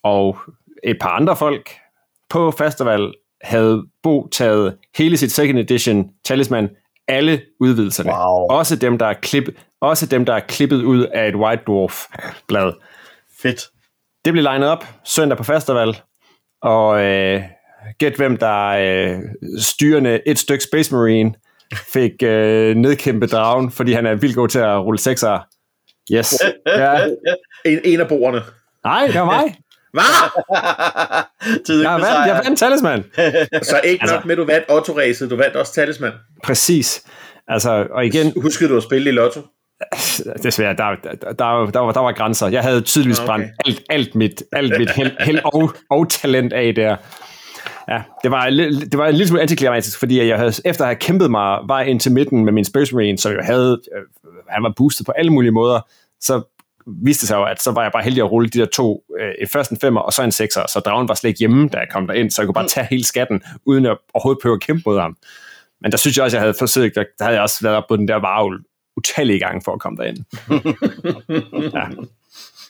og 0.02 0.38
et 0.84 0.96
par 1.00 1.08
andre 1.08 1.36
folk 1.36 1.70
på 2.30 2.50
festival 2.50 3.12
havde 3.42 3.82
Bo 4.02 4.28
taget 4.28 4.76
hele 4.96 5.16
sit 5.16 5.32
second 5.32 5.58
edition 5.58 6.10
talisman, 6.24 6.68
alle 7.08 7.40
udvidelserne. 7.60 8.10
Wow. 8.10 8.46
Også 8.58 8.76
dem, 8.76 8.98
der 8.98 9.06
er 9.06 9.14
klippet, 9.22 9.54
også 9.80 10.06
dem, 10.06 10.24
der 10.24 10.34
er 10.34 10.40
klippet 10.40 10.82
ud 10.82 11.04
af 11.04 11.28
et 11.28 11.34
White 11.34 11.62
Dwarf 11.66 12.04
blad. 12.48 12.72
Fedt. 13.42 13.60
Det 14.24 14.32
blev 14.32 14.42
legnet 14.42 14.68
op 14.68 14.84
søndag 15.04 15.38
på 15.38 15.44
festival, 15.44 15.96
og 16.62 17.04
øh, 17.04 17.42
gæt 17.98 18.16
hvem 18.16 18.36
der 18.36 18.66
øh, 18.68 19.18
styrende 19.60 20.20
et 20.26 20.38
stykke 20.38 20.64
Space 20.64 20.94
Marine 20.94 21.34
fik 21.92 22.22
øh, 22.22 22.76
nedkæmpet 22.76 23.32
dragen, 23.32 23.70
fordi 23.70 23.92
han 23.92 24.06
er 24.06 24.14
vildt 24.14 24.36
god 24.36 24.48
til 24.48 24.58
at 24.58 24.84
rulle 24.84 24.98
sekser. 24.98 25.38
Yes. 26.12 26.34
Ja. 26.66 27.06
En, 27.64 27.80
en 27.84 28.00
af 28.00 28.08
bordene. 28.08 28.42
Nej, 28.84 29.06
det 29.06 29.20
var 29.20 29.24
mig. 29.24 29.54
Hvad? 29.92 30.02
Jeg 31.82 31.92
vandt, 31.92 32.26
jeg 32.26 32.40
vandt 32.44 32.58
talisman. 32.58 33.04
Så 33.70 33.80
ikke 33.84 34.06
nok 34.06 34.24
med, 34.24 34.36
du 34.36 34.44
vandt 34.44 34.70
Otto-ræset, 34.70 35.30
du 35.30 35.36
vandt 35.36 35.56
også 35.56 35.74
Talisman. 35.74 36.12
Præcis. 36.44 37.02
Altså, 37.48 37.86
og 37.90 38.06
igen, 38.06 38.32
Huskede 38.42 38.70
du 38.70 38.76
at 38.76 38.82
spille 38.82 39.10
i 39.10 39.12
Lotto? 39.12 39.40
desværre, 40.42 40.76
der, 40.76 40.84
der, 41.04 41.14
der, 41.14 41.32
der, 41.66 41.78
var, 41.78 41.92
der 41.92 42.00
var 42.00 42.12
grænser. 42.12 42.48
Jeg 42.48 42.62
havde 42.62 42.80
tydeligvis 42.80 43.20
Okay. 43.20 43.32
okay. 43.32 43.42
brændt 43.42 43.54
alt, 43.66 43.82
alt 43.90 44.14
mit, 44.14 44.42
alt 44.52 44.78
mit 44.78 44.90
held, 44.90 45.10
held 45.20 45.40
og, 45.44 45.74
og 45.90 46.10
talent 46.10 46.52
af 46.52 46.74
der. 46.74 46.96
Ja, 47.88 48.02
det 48.22 48.30
var, 48.30 48.50
det 48.90 48.98
var 48.98 49.06
en 49.06 49.14
lille 49.14 49.28
smule 49.28 49.42
antiklimatisk, 49.42 49.98
fordi 49.98 50.28
jeg 50.28 50.38
havde, 50.38 50.52
efter 50.64 50.84
at 50.84 50.88
have 50.88 50.96
kæmpet 50.96 51.30
mig 51.30 51.58
vej 51.66 51.82
ind 51.82 52.00
til 52.00 52.12
midten 52.12 52.44
med 52.44 52.52
min 52.52 52.64
Space 52.64 52.94
Marine, 52.94 53.18
som 53.18 53.32
jo 53.32 53.42
havde, 53.42 53.80
øh, 53.96 54.02
han 54.48 54.62
var 54.62 54.72
boostet 54.76 55.06
på 55.06 55.12
alle 55.12 55.32
mulige 55.32 55.52
måder, 55.52 55.80
så 56.20 56.42
viste 57.02 57.26
sig 57.26 57.36
jo, 57.36 57.44
at 57.44 57.62
så 57.62 57.70
var 57.70 57.82
jeg 57.82 57.92
bare 57.92 58.02
heldig 58.02 58.22
at 58.22 58.32
rulle 58.32 58.48
de 58.48 58.58
der 58.58 58.66
to, 58.66 59.04
øh, 59.20 59.48
først 59.48 59.70
en 59.70 59.78
femmer 59.80 60.00
og 60.00 60.12
så 60.12 60.22
en 60.22 60.32
sekser, 60.32 60.62
så 60.68 60.80
dragen 60.80 61.08
var 61.08 61.14
slet 61.14 61.28
ikke 61.28 61.38
hjemme, 61.38 61.68
da 61.68 61.78
jeg 61.78 61.88
kom 61.90 62.06
derind, 62.06 62.30
så 62.30 62.42
jeg 62.42 62.46
kunne 62.46 62.54
bare 62.54 62.68
tage 62.68 62.86
hele 62.90 63.04
skatten, 63.04 63.42
uden 63.66 63.86
at 63.86 63.98
overhovedet 64.14 64.42
prøve 64.42 64.54
at 64.54 64.60
kæmpe 64.60 64.82
mod 64.86 65.00
ham. 65.00 65.16
Men 65.80 65.92
der 65.92 65.98
synes 65.98 66.16
jeg 66.16 66.24
også, 66.24 66.36
jeg 66.36 66.42
havde 66.42 66.54
forsøgt, 66.58 66.94
der, 66.94 67.04
der 67.18 67.24
havde 67.24 67.34
jeg 67.34 67.42
også 67.42 67.58
været 67.62 67.76
op 67.76 67.84
på 67.88 67.96
den 67.96 68.08
der 68.08 68.16
varvel 68.16 68.58
utallige 68.96 69.38
gange 69.38 69.62
for 69.64 69.72
at 69.72 69.80
komme 69.80 69.96
derind. 69.96 70.18
ja. 71.76 71.84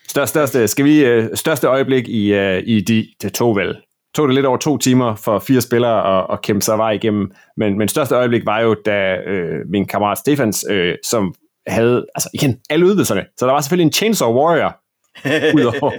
Største, 0.09 0.33
største, 0.33 0.69
skal 0.69 0.85
vi, 0.85 1.05
øh, 1.05 1.29
største 1.35 1.67
øjeblik 1.67 2.09
i, 2.09 2.35
øh, 2.35 2.63
i 2.67 2.81
de, 2.81 3.07
det 3.23 3.33
tog 3.35 3.57
vel, 3.57 3.77
tog 4.15 4.29
det 4.29 4.35
lidt 4.35 4.47
over 4.47 4.57
to 4.57 4.79
timer 4.79 5.15
for 5.15 5.39
fire 5.39 5.61
spillere 5.61 6.19
at, 6.19 6.27
at 6.33 6.43
kæmpe 6.43 6.63
sig 6.63 6.79
vej 6.79 6.91
igennem, 6.91 7.31
men, 7.57 7.79
men 7.79 7.89
største 7.89 8.15
øjeblik 8.15 8.47
var 8.47 8.61
jo, 8.61 8.75
da 8.75 9.17
øh, 9.17 9.67
min 9.69 9.87
kammerat 9.87 10.19
Stefans, 10.19 10.65
øh, 10.71 10.95
som 11.05 11.35
havde, 11.69 12.07
altså 12.15 12.31
igen, 12.35 12.61
alle 12.71 12.87
udvidelserne, 12.87 13.25
så 13.39 13.47
der 13.47 13.53
var 13.53 13.61
selvfølgelig 13.61 13.87
en 13.87 13.93
Chainsaw 13.93 14.33
Warrior, 14.33 14.81
udover 15.57 15.93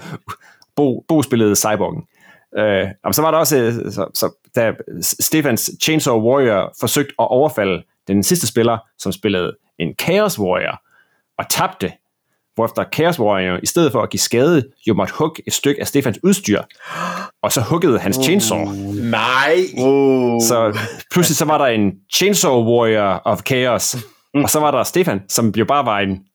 Bo, 0.75 1.05
Bo 1.07 1.21
spillede 1.21 1.55
Cyborgen. 1.55 2.03
Øh, 2.57 2.87
og 3.03 3.15
så 3.15 3.21
var 3.21 3.31
der 3.31 3.37
også, 3.37 3.57
øh, 3.57 3.73
så, 3.73 4.05
så, 4.13 4.49
da 4.55 4.73
Stefans 5.01 5.71
Chainsaw 5.83 6.19
Warrior 6.19 6.73
forsøgte 6.79 7.13
at 7.19 7.27
overfalde 7.27 7.83
den 8.07 8.23
sidste 8.23 8.47
spiller, 8.47 8.77
som 8.97 9.11
spillede 9.11 9.57
en 9.79 9.95
Chaos 10.01 10.39
Warrior, 10.39 10.81
og 11.37 11.49
tabte, 11.49 11.91
hvorefter 12.55 12.83
Chaos 12.93 13.19
Warrior, 13.19 13.59
i 13.63 13.65
stedet 13.65 13.91
for 13.91 14.01
at 14.01 14.09
give 14.09 14.19
skade, 14.19 14.63
jo 14.87 14.93
måtte 14.93 15.13
hugge 15.13 15.43
et 15.47 15.53
stykke 15.53 15.81
af 15.81 15.87
Stefans 15.87 16.19
udstyr, 16.23 16.61
og 17.41 17.51
så 17.51 17.61
huggede 17.61 17.99
hans 17.99 18.19
chainsaw. 18.23 18.65
Nej. 18.93 19.55
Oh. 19.77 20.41
Så 20.41 20.77
pludselig 21.11 21.37
så 21.37 21.45
var 21.45 21.57
der 21.57 21.65
en 21.65 21.91
Chainsaw 22.13 22.63
Warrior 22.63 23.21
of 23.25 23.41
Chaos, 23.47 23.97
og 24.33 24.49
så 24.49 24.59
var 24.59 24.71
der 24.71 24.83
Stefan, 24.83 25.21
som 25.29 25.49
jo 25.49 25.65
bare 25.65 25.85
var 25.85 25.99
en 25.99 26.25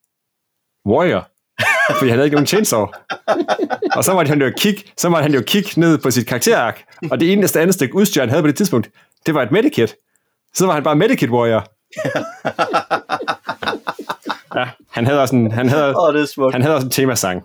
warrior, 0.89 1.29
fordi 1.99 2.09
han 2.11 2.19
havde 2.19 2.25
ikke 2.27 2.35
nogen 2.35 2.47
chainsaw. 2.47 2.87
Og 3.97 4.05
så 4.05 4.13
måtte 4.15 4.29
han 4.29 4.43
jo 4.43 4.53
kigge, 4.59 4.83
så 4.97 5.09
måtte 5.09 5.23
han 5.23 5.35
jo 5.35 5.43
kigge 5.47 5.81
ned 5.81 5.99
på 5.99 6.11
sit 6.11 6.27
karakterark, 6.27 6.85
og 7.11 7.21
det 7.21 7.33
eneste 7.33 7.61
andet 7.61 7.75
stykke 7.75 7.95
udstyr, 7.95 8.21
han 8.21 8.29
havde 8.31 8.43
på 8.43 8.47
det 8.47 8.57
tidspunkt, 8.57 8.91
det 9.27 9.35
var 9.35 9.43
et 9.43 9.53
medikit. 9.53 9.95
Så 10.55 10.67
var 10.67 10.73
han 10.75 10.83
bare 10.83 10.97
medikit 10.97 11.31
warrior. 11.31 11.67
Ja, 14.57 14.69
han 14.91 15.07
havde 15.07 15.21
også 15.23 15.37
en, 15.37 15.53
han 15.53 15.69
havde, 15.69 15.95
oh, 15.97 16.15
det 16.15 16.23
er 16.23 16.27
smukt. 16.27 16.53
han 16.55 16.63
havde 16.63 16.75
også 16.75 16.87
en 16.87 16.91
temasang. 16.91 17.43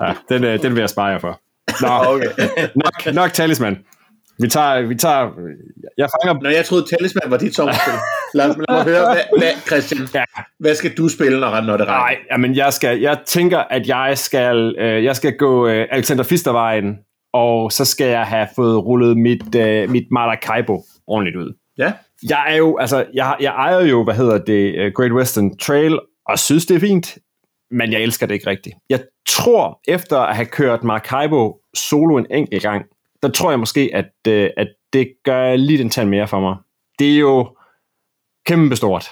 Ja, 0.00 0.14
den, 0.28 0.44
øh, 0.44 0.62
den 0.62 0.74
vil 0.74 0.80
jeg 0.80 0.90
spare 0.90 1.06
jer 1.06 1.18
for. 1.18 1.40
Nå, 1.82 2.14
Okay. 2.14 2.68
nok, 2.74 3.14
nok 3.14 3.32
talisman. 3.32 3.84
Vi 4.38 4.48
tager, 4.48 4.80
vi 4.80 4.94
tager, 4.94 5.30
jeg 5.98 6.08
fanger 6.14 6.42
Når 6.42 6.50
jeg 6.50 6.64
troede, 6.64 6.84
Talisman 6.90 7.30
var 7.30 7.36
dit 7.36 7.54
sommerspil. 7.54 7.92
Lad, 8.34 8.48
lad 8.48 8.64
mig 8.70 8.84
høre, 8.84 9.04
hvad, 9.14 9.38
hvad, 9.38 9.52
Christian, 9.66 10.08
Ja. 10.14 10.24
hvad 10.60 10.74
skal 10.74 10.96
du 10.96 11.08
spille, 11.08 11.40
når, 11.40 11.60
når 11.60 11.76
det 11.76 11.86
regner? 11.86 12.04
Nej, 12.04 12.16
jamen 12.32 12.56
jeg 12.56 12.72
skal, 12.72 13.00
jeg 13.00 13.18
tænker, 13.26 13.58
at 13.58 13.88
jeg 13.88 14.18
skal, 14.18 14.74
øh, 14.78 15.04
jeg 15.04 15.16
skal 15.16 15.36
gå 15.36 15.68
øh, 15.68 15.86
Alexander 15.90 16.24
Fistervejen, 16.24 16.96
og 17.32 17.72
så 17.72 17.84
skal 17.84 18.06
jeg 18.06 18.26
have 18.26 18.48
fået 18.56 18.84
rullet 18.84 19.16
mit, 19.16 19.54
øh, 19.56 19.90
mit 19.90 20.04
Maracaibo 20.10 20.82
ordentligt 21.06 21.36
ud. 21.36 21.54
Ja. 21.78 21.92
Jeg 22.28 22.44
er 22.48 22.56
jo, 22.56 22.78
altså, 22.78 23.04
jeg, 23.14 23.36
jeg 23.40 23.52
ejer 23.52 23.80
jo, 23.84 24.04
hvad 24.04 24.14
hedder 24.14 24.38
det, 24.38 24.74
øh, 24.74 24.92
Great 24.92 25.12
Western 25.12 25.56
Trail, 25.58 25.98
og 26.28 26.38
synes, 26.38 26.66
det 26.66 26.74
er 26.76 26.80
fint, 26.80 27.18
men 27.70 27.92
jeg 27.92 28.00
elsker 28.00 28.26
det 28.26 28.34
ikke 28.34 28.50
rigtigt. 28.50 28.76
Jeg 28.90 29.00
tror, 29.28 29.80
efter 29.88 30.18
at 30.18 30.36
have 30.36 30.46
kørt 30.46 30.84
Maracaibo 30.84 31.56
solo 31.74 32.16
en 32.16 32.26
enkelt 32.30 32.62
gang, 32.62 32.84
der 33.22 33.28
tror 33.28 33.50
jeg 33.50 33.58
måske, 33.58 33.90
at, 33.94 34.12
øh, 34.28 34.50
at 34.56 34.68
det 34.92 35.08
gør 35.24 35.56
lige 35.56 35.78
den 35.78 35.90
tand 35.90 36.08
mere 36.08 36.28
for 36.28 36.40
mig. 36.40 36.56
Det 36.98 37.14
er 37.14 37.18
jo 37.18 37.56
kæmpestort. 38.46 39.10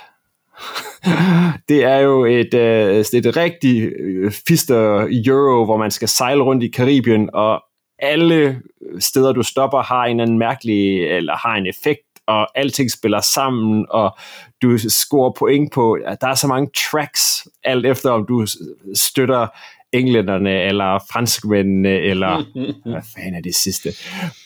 det 1.68 1.84
er 1.84 1.98
jo 1.98 2.24
et, 2.24 2.54
øh, 2.54 3.04
et 3.12 3.36
rigtig 3.36 3.82
øh, 3.82 4.32
fister 4.48 5.08
euro, 5.26 5.64
hvor 5.64 5.76
man 5.76 5.90
skal 5.90 6.08
sejle 6.08 6.42
rundt 6.42 6.64
i 6.64 6.68
Karibien, 6.68 7.30
og 7.32 7.64
alle 7.98 8.62
steder, 8.98 9.32
du 9.32 9.42
stopper, 9.42 9.82
har 9.82 10.04
en 10.04 10.20
anden 10.20 10.38
mærkelig, 10.38 11.06
eller 11.06 11.36
har 11.36 11.54
en 11.54 11.66
effekt, 11.66 12.00
og 12.26 12.58
alting 12.58 12.90
spiller 12.90 13.20
sammen, 13.20 13.86
og 13.90 14.16
du 14.62 14.78
scorer 14.78 15.32
point 15.38 15.72
på, 15.72 15.92
at 15.92 16.20
der 16.20 16.28
er 16.28 16.34
så 16.34 16.46
mange 16.46 16.70
tracks, 16.90 17.48
alt 17.64 17.86
efter 17.86 18.10
om 18.10 18.26
du 18.26 18.46
støtter 18.94 19.46
englænderne, 19.92 20.62
eller 20.62 20.98
franskmændene, 21.12 21.88
eller 21.88 22.44
hvad 22.90 23.02
fanden 23.14 23.34
er 23.34 23.40
det 23.40 23.54
sidste? 23.54 23.88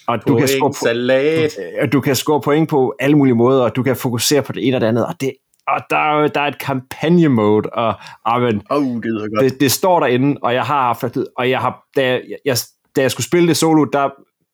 Og 0.07 0.29
du 0.29 0.39
kan, 0.39 0.49
score 0.49 0.61
Point, 0.61 0.75
på, 0.75 0.85
salat. 0.85 1.93
du 1.93 2.01
kan 2.01 2.17
score 2.17 2.41
point 2.41 2.69
på 2.69 2.95
alle 3.01 3.19
mulige 3.19 3.35
måder, 3.35 3.63
og 3.63 3.77
du 3.77 3.83
kan 3.83 3.97
fokusere 3.97 4.43
på 4.43 4.53
det 4.53 4.67
ene 4.67 4.77
og 4.77 4.81
det 4.81 4.87
andet, 4.87 5.07
og, 5.07 5.15
det, 5.21 5.33
og 5.69 5.81
der, 5.91 5.97
er, 5.97 6.29
der 6.29 6.41
er 6.41 6.47
et 6.47 6.59
kampagne-mode, 6.59 7.69
og 7.73 7.95
amen, 8.25 8.63
Oh, 8.71 8.85
det 8.85 9.03
godt. 9.03 9.53
det, 9.53 9.61
det 9.61 9.73
står 9.73 10.01
derinde, 10.01 10.39
og 10.43 10.55
jeg 10.55 10.65
har 10.65 10.83
haft, 10.83 11.17
og 11.37 11.51
jeg 11.51 11.61
har, 11.61 11.83
da 11.97 12.07
jeg, 12.07 12.23
jeg, 12.45 12.57
da 12.97 13.01
jeg 13.01 13.11
skulle 13.11 13.27
spille 13.27 13.49
det 13.49 13.57
solo, 13.57 13.85
der 13.85 14.09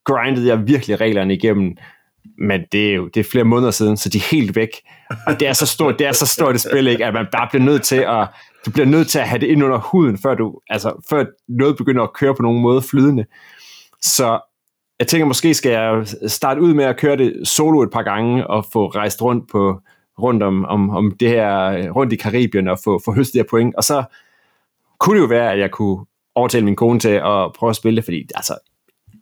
grindede 0.04 0.48
jeg 0.48 0.66
virkelig 0.66 1.00
reglerne 1.00 1.34
igennem, 1.34 1.76
men 2.38 2.60
det 2.72 2.90
er 2.90 2.94
jo 2.94 3.08
det 3.08 3.20
er 3.20 3.24
flere 3.30 3.44
måneder 3.44 3.70
siden, 3.70 3.96
så 3.96 4.08
de 4.08 4.18
er 4.18 4.28
helt 4.30 4.56
væk. 4.56 4.68
Og 5.26 5.40
det 5.40 5.48
er 5.48 5.52
så 5.52 5.66
stort, 5.66 5.98
det 5.98 6.06
er 6.06 6.12
så 6.12 6.26
stort 6.26 6.54
et 6.54 6.60
spil, 6.60 6.86
ikke, 6.86 7.04
at 7.04 7.14
man 7.14 7.26
bare 7.32 7.48
bliver 7.50 7.64
nødt 7.64 7.82
til 7.82 7.96
at, 7.96 8.26
du 8.66 8.70
bliver 8.70 8.86
nødt 8.86 9.08
til 9.08 9.18
at 9.18 9.28
have 9.28 9.40
det 9.40 9.46
ind 9.46 9.64
under 9.64 9.78
huden, 9.78 10.18
før, 10.18 10.34
du, 10.34 10.60
altså, 10.68 11.04
før 11.10 11.24
noget 11.48 11.76
begynder 11.76 12.02
at 12.02 12.12
køre 12.12 12.34
på 12.34 12.42
nogen 12.42 12.62
måde 12.62 12.82
flydende. 12.82 13.24
Så 14.02 14.40
jeg 14.98 15.06
tænker, 15.06 15.26
måske 15.26 15.54
skal 15.54 15.72
jeg 15.72 16.06
starte 16.26 16.60
ud 16.60 16.74
med 16.74 16.84
at 16.84 16.96
køre 16.96 17.16
det 17.16 17.48
solo 17.48 17.82
et 17.82 17.90
par 17.90 18.02
gange, 18.02 18.46
og 18.46 18.64
få 18.72 18.86
rejst 18.86 19.22
rundt 19.22 19.50
på 19.50 19.80
rundt 20.18 20.42
om, 20.42 20.64
om, 20.64 20.90
om 20.90 21.16
det 21.20 21.28
her, 21.28 21.90
rundt 21.90 22.12
i 22.12 22.16
Karibien, 22.16 22.68
og 22.68 22.78
få, 22.84 23.00
få 23.04 23.12
høstet 23.12 23.34
de 23.34 23.38
her 23.38 23.46
point, 23.50 23.74
og 23.74 23.84
så 23.84 24.04
kunne 24.98 25.16
det 25.16 25.22
jo 25.22 25.28
være, 25.28 25.52
at 25.52 25.58
jeg 25.58 25.70
kunne 25.70 26.04
overtale 26.34 26.64
min 26.64 26.76
kone 26.76 27.00
til 27.00 27.08
at 27.08 27.52
prøve 27.58 27.70
at 27.70 27.76
spille 27.76 27.96
det, 27.96 28.04
fordi 28.04 28.28
altså, 28.34 28.58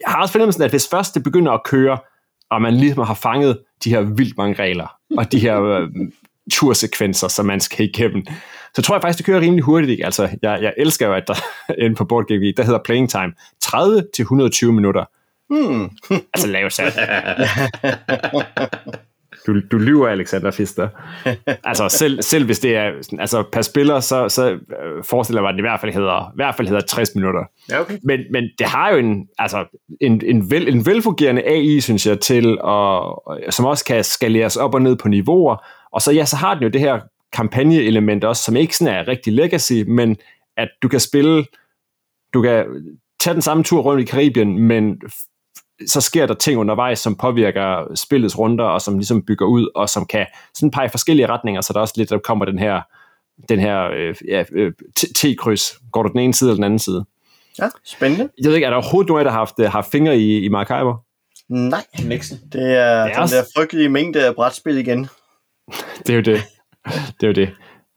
jeg 0.00 0.12
har 0.12 0.22
også 0.22 0.32
fornemmelsen, 0.32 0.62
at 0.62 0.70
hvis 0.70 0.88
først 0.88 1.14
det 1.14 1.22
begynder 1.22 1.52
at 1.52 1.64
køre, 1.64 1.98
og 2.50 2.62
man 2.62 2.74
ligesom 2.74 3.04
har 3.04 3.14
fanget 3.14 3.58
de 3.84 3.90
her 3.90 4.00
vildt 4.00 4.36
mange 4.36 4.54
regler, 4.54 4.96
og 5.18 5.32
de 5.32 5.38
her 5.38 5.62
øh, 5.62 5.88
tursekvenser, 6.52 7.28
som 7.28 7.46
man 7.46 7.60
skal 7.60 7.84
igennem. 7.84 8.26
Så 8.74 8.82
tror 8.82 8.94
jeg 8.94 9.02
faktisk, 9.02 9.18
det 9.18 9.26
kører 9.26 9.40
rimelig 9.40 9.64
hurtigt. 9.64 9.90
Ikke? 9.90 10.04
Altså, 10.04 10.28
jeg, 10.42 10.58
jeg 10.62 10.74
elsker 10.76 11.06
jo, 11.06 11.12
at 11.12 11.28
der 11.28 11.34
inde 11.84 11.96
på 11.96 12.04
Board 12.04 12.26
Game 12.26 12.52
der 12.56 12.62
hedder 12.62 12.80
playing 12.84 13.10
time 13.10 13.32
30 13.60 14.06
til 14.14 14.22
120 14.22 14.72
minutter. 14.72 15.04
Hmm. 15.50 15.90
Altså 16.34 16.46
lavt 16.46 16.72
sat. 16.72 16.98
Du, 19.46 19.60
du 19.72 19.78
lyver, 19.78 20.08
Alexander 20.08 20.50
Fister. 20.50 20.88
altså, 21.64 21.88
selv, 21.88 22.22
selv 22.22 22.44
hvis 22.44 22.58
det 22.58 22.76
er 22.76 22.90
altså, 23.18 23.44
per 23.52 23.62
spiller, 23.62 24.00
så, 24.00 24.28
så 24.28 24.50
øh, 24.50 25.04
forestiller 25.04 25.40
jeg 25.40 25.44
mig, 25.44 25.48
at 25.48 25.54
det 25.54 25.60
i 25.60 25.68
hvert 25.68 25.80
fald 25.80 25.92
hedder, 25.92 26.30
i 26.30 26.36
hvert 26.36 26.54
fald 26.54 26.68
hedder 26.68 26.82
60 26.82 27.14
minutter. 27.14 27.40
Ja, 27.70 27.80
okay. 27.80 27.98
Men, 28.02 28.20
men 28.32 28.44
det 28.58 28.66
har 28.66 28.92
jo 28.92 28.98
en, 28.98 29.28
altså, 29.38 29.78
en, 30.00 30.22
en, 30.26 30.50
vel, 30.50 30.68
en 30.68 30.86
velfungerende 30.86 31.42
AI, 31.42 31.80
synes 31.80 32.06
jeg, 32.06 32.20
til, 32.20 32.60
og, 32.60 33.22
som 33.50 33.64
også 33.64 33.84
kan 33.84 34.04
skaleres 34.04 34.56
op 34.56 34.74
og 34.74 34.82
ned 34.82 34.96
på 34.96 35.08
niveauer. 35.08 35.66
Og 35.94 36.02
så, 36.02 36.12
ja, 36.12 36.24
så 36.24 36.36
har 36.36 36.54
den 36.54 36.62
jo 36.62 36.68
det 36.68 36.80
her 36.80 37.00
kampagneelement 37.32 38.24
også, 38.24 38.42
som 38.42 38.56
ikke 38.56 38.76
sådan 38.76 38.94
er 38.94 39.08
rigtig 39.08 39.32
legacy, 39.32 39.72
men 39.86 40.16
at 40.56 40.68
du 40.82 40.88
kan 40.88 41.00
spille, 41.00 41.44
du 42.34 42.42
kan 42.42 42.64
tage 43.20 43.34
den 43.34 43.42
samme 43.42 43.62
tur 43.64 43.82
rundt 43.82 44.02
i 44.02 44.04
Karibien, 44.04 44.58
men 44.58 45.00
så 45.86 46.00
sker 46.00 46.26
der 46.26 46.34
ting 46.34 46.58
undervejs, 46.58 46.98
som 46.98 47.16
påvirker 47.16 47.94
spillets 47.94 48.38
runder, 48.38 48.64
og 48.64 48.80
som 48.82 48.98
ligesom 48.98 49.24
bygger 49.26 49.46
ud, 49.46 49.68
og 49.74 49.88
som 49.88 50.06
kan 50.06 50.26
sådan 50.54 50.70
pege 50.70 50.88
forskellige 50.88 51.26
retninger, 51.26 51.60
så 51.60 51.72
der 51.72 51.80
også 51.80 51.94
lidt, 51.96 52.10
der 52.10 52.18
kommer 52.18 52.44
den 52.44 52.58
her, 52.58 52.80
den 53.48 53.60
her 53.60 53.90
øh, 53.96 54.14
ja, 54.28 54.44
øh, 54.52 54.72
T-kryds. 55.16 55.78
Går 55.92 56.02
du 56.02 56.08
den 56.08 56.18
ene 56.20 56.34
side 56.34 56.50
eller 56.50 56.56
den 56.56 56.64
anden 56.64 56.78
side? 56.78 57.04
Ja, 57.58 57.68
spændende. 57.84 58.28
Jeg 58.42 58.48
ved 58.48 58.54
ikke, 58.54 58.64
er 58.64 58.70
der 58.70 58.76
overhovedet 58.76 59.08
nogen 59.08 59.24
der 59.24 59.30
har 59.30 59.38
haft, 59.38 59.54
haft 59.72 59.90
fingre 59.90 60.18
i, 60.18 60.44
i 60.44 60.48
Mark 60.48 60.70
Nej, 61.48 61.84
Nixon. 62.04 62.38
det 62.52 62.60
er 62.60 62.66
Det 62.66 62.76
er 62.78 63.04
den 63.06 63.16
også- 63.22 63.36
der 63.36 63.42
frygtelige 63.56 63.88
mængde 63.88 64.26
af 64.26 64.34
brætspil 64.34 64.78
igen. 64.78 65.08
Det 66.06 66.10
er 66.10 66.14
jo 66.14 66.20
det. 66.20 66.42
Det 67.20 67.22
er 67.22 67.26
jo 67.26 67.32
det. 67.32 67.50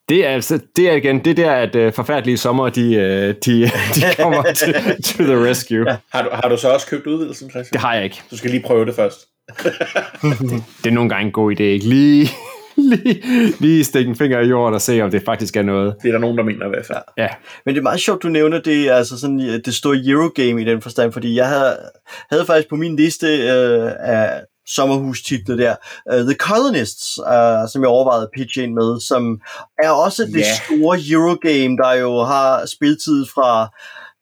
Det 0.10 0.26
er, 0.26 0.30
altså, 0.30 0.60
det 0.76 0.90
er 0.90 0.94
igen, 0.94 1.26
det 1.26 1.32
er 1.40 1.44
der, 1.46 1.52
at 1.52 1.76
øh, 1.76 1.94
forfærdelige 1.94 2.38
sommer, 2.38 2.70
de, 2.70 2.96
øh, 2.96 3.36
de, 3.46 3.64
de 3.96 4.02
kommer 4.20 4.44
til, 4.54 4.74
to 5.04 5.24
the 5.24 5.50
rescue. 5.50 5.86
Har 6.14 6.22
du, 6.22 6.30
har 6.34 6.50
du 6.50 6.58
så 6.58 6.70
også 6.74 6.88
købt 6.88 7.08
udvidelsen, 7.08 7.50
Christian? 7.50 7.74
Det 7.74 7.82
har 7.82 7.94
jeg 7.94 8.04
ikke. 8.04 8.22
Du 8.32 8.38
skal 8.38 8.52
lige 8.52 8.64
prøve 8.64 8.86
det 8.86 8.96
først. 8.96 9.20
Det 10.84 10.90
er 10.90 10.92
nogle 10.92 11.10
gange 11.10 11.26
en 11.26 11.32
god 11.32 11.52
idé, 11.52 11.64
ikke? 11.64 11.86
Lige, 11.86 12.30
lige, 12.78 13.24
lige 13.60 13.84
stikke 13.84 14.10
en 14.10 14.16
finger 14.16 14.40
i 14.40 14.48
jorden 14.48 14.76
og 14.76 14.82
se, 14.82 15.02
om 15.02 15.12
det 15.12 15.22
faktisk 15.26 15.56
er 15.56 15.62
noget. 15.62 15.96
Det 16.02 16.08
er 16.08 16.12
der 16.12 16.20
nogen, 16.20 16.38
der 16.38 16.44
mener 16.44 16.66
i 16.66 16.70
hvert 16.70 16.86
fald. 16.86 17.04
Ja, 17.18 17.28
Men 17.66 17.76
det 17.76 17.80
er 17.80 17.84
meget 17.84 18.00
sjovt, 18.00 18.24
du 18.24 18.28
nævner 18.28 18.62
det, 18.62 18.90
altså 18.90 19.20
sådan, 19.20 19.42
øh, 19.42 19.60
det 19.66 19.76
store 19.76 19.98
Eurogame 20.06 20.62
i 20.62 20.66
den 20.66 20.82
forstand, 20.82 21.12
fordi 21.12 21.36
jeg 21.36 21.48
havde, 21.48 21.78
havde 22.32 22.46
faktisk 22.46 22.70
på 22.70 22.76
min 22.76 22.96
liste 22.96 23.28
øh, 23.28 23.92
af 24.00 24.42
sommerhustitler 24.68 25.56
der, 25.56 25.76
uh, 26.14 26.20
The 26.20 26.34
Colonists, 26.36 27.20
uh, 27.20 27.70
som 27.72 27.82
jeg 27.82 27.90
overvejede 27.90 28.24
at 28.24 28.30
pitche 28.36 28.64
ind 28.64 28.74
med, 28.74 29.00
som 29.02 29.42
er 29.84 29.90
også 29.90 30.26
det 30.26 30.38
Ja. 30.38 30.54
store 30.66 31.00
Eurogame, 31.12 31.78
der 31.78 31.94
jo 31.94 32.24
har 32.24 32.66
spiltid 32.66 33.26
fra 33.26 33.68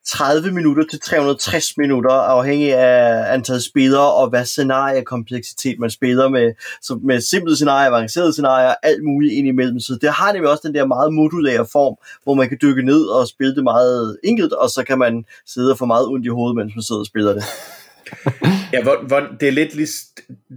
30 0.08 0.51
minutter 0.51 0.84
til 0.91 0.99
360 1.01 1.77
minutter, 1.77 2.12
afhængig 2.12 2.73
af 2.73 3.34
antal 3.34 3.62
spillere 3.62 4.13
og 4.13 4.29
hvad 4.29 4.45
scenariekompleksitet 4.45 5.79
man 5.79 5.89
spiller 5.89 6.29
med. 6.29 6.53
Så 6.81 6.99
med 7.03 7.21
simple 7.21 7.55
scenarier, 7.55 7.88
avancerede 7.89 8.34
scenarier, 8.34 8.73
alt 8.84 9.03
muligt 9.03 9.34
ind 9.34 9.47
imellem. 9.47 9.79
Så 9.79 9.97
det 10.01 10.10
har 10.10 10.34
nemlig 10.34 10.51
også 10.51 10.67
den 10.67 10.75
der 10.75 10.86
meget 10.86 11.13
modulære 11.13 11.65
form, 11.71 11.95
hvor 12.23 12.34
man 12.34 12.49
kan 12.49 12.58
dykke 12.62 12.81
ned 12.86 13.01
og 13.05 13.27
spille 13.27 13.55
det 13.55 13.63
meget 13.63 14.17
enkelt, 14.23 14.53
og 14.53 14.69
så 14.69 14.84
kan 14.84 14.97
man 14.99 15.25
sidde 15.47 15.71
og 15.71 15.77
få 15.77 15.86
meget 15.86 16.08
ondt 16.08 16.25
i 16.25 16.29
hovedet, 16.29 16.55
mens 16.55 16.75
man 16.75 16.84
sidder 16.84 17.01
og 17.01 17.05
spiller 17.08 17.34
det. 17.34 17.43
Ja, 18.74 18.84
hvor, 18.84 18.98
hvor, 19.08 19.24
det 19.39 19.48
er 19.48 19.52
lidt 19.52 19.76
lige, 19.76 19.88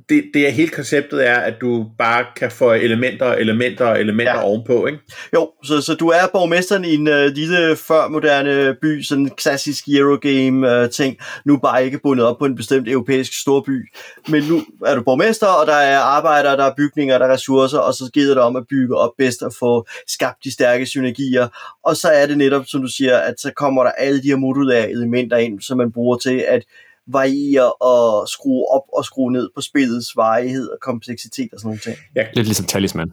det, 0.09 0.25
det 0.35 0.47
er 0.47 0.51
hele 0.51 0.69
konceptet 0.69 1.29
er, 1.29 1.35
at 1.35 1.55
du 1.61 1.87
bare 1.99 2.25
kan 2.37 2.51
få 2.51 2.73
elementer, 2.73 3.33
elementer, 3.33 3.95
elementer 3.95 4.35
Ja. 4.35 4.43
ovenpå, 4.43 4.87
ikke? 4.87 4.99
Jo, 5.35 5.51
så, 5.65 5.81
så 5.81 5.95
du 5.95 6.09
er 6.09 6.27
borgmesteren 6.33 6.85
i 6.85 6.95
en 6.95 7.09
uh, 7.09 7.15
lille 7.15 7.77
førmoderne 7.77 8.75
by, 8.83 9.03
sådan 9.03 9.25
en 9.25 9.31
klassisk 9.31 9.85
Eurogame-ting, 9.89 11.17
nu 11.45 11.57
bare 11.57 11.85
ikke 11.85 11.99
bundet 12.03 12.27
op 12.27 12.39
på 12.39 12.45
en 12.45 12.57
bestemt 12.57 12.89
europæisk 12.89 13.41
storby. 13.41 13.93
Men 14.29 14.43
nu 14.43 14.63
er 14.87 14.95
du 14.95 15.03
borgmester, 15.03 15.47
og 15.47 15.67
der 15.67 15.75
er 15.75 15.99
arbejdere, 15.99 16.57
der 16.57 16.65
er 16.65 16.75
bygninger, 16.77 17.19
der 17.19 17.27
er 17.27 17.33
ressourcer, 17.33 17.79
og 17.79 17.95
så 17.95 18.11
giver 18.15 18.27
det 18.27 18.39
om 18.39 18.57
at 18.57 18.65
bygge 18.71 18.97
op 18.97 19.11
bedst 19.19 19.43
og 19.43 19.53
få 19.59 19.87
skabt 20.07 20.45
de 20.45 20.53
stærke 20.53 20.87
synergier. 20.87 21.49
Og 21.85 21.97
så 21.97 22.09
er 22.09 22.27
det 22.27 22.39
netop, 22.39 22.65
som 22.67 22.83
du 22.83 22.89
siger, 22.89 23.17
at 23.19 23.35
så 23.41 23.53
kommer 23.57 23.83
der 23.83 23.91
alle 23.91 24.23
de 24.23 24.29
her 24.29 24.37
modulære 24.37 24.91
elementer 24.91 25.37
ind, 25.37 25.61
som 25.61 25.79
man 25.79 25.93
bruger 25.93 26.17
til 26.17 26.45
at 26.49 26.63
variere 27.09 27.73
og 27.73 28.29
skrue 28.29 28.67
op 28.69 28.83
og 28.93 29.05
skrue 29.05 29.33
ned 29.33 29.49
på 29.55 29.61
spillets 29.61 30.17
varighed 30.17 30.69
og 30.69 30.79
kompleksitet 30.81 31.49
og 31.53 31.61
sådan 31.61 31.69
nogle 31.69 31.81
ting. 31.81 31.97
lidt 32.35 32.47
ligesom 32.47 32.67
Talisman. 32.67 33.13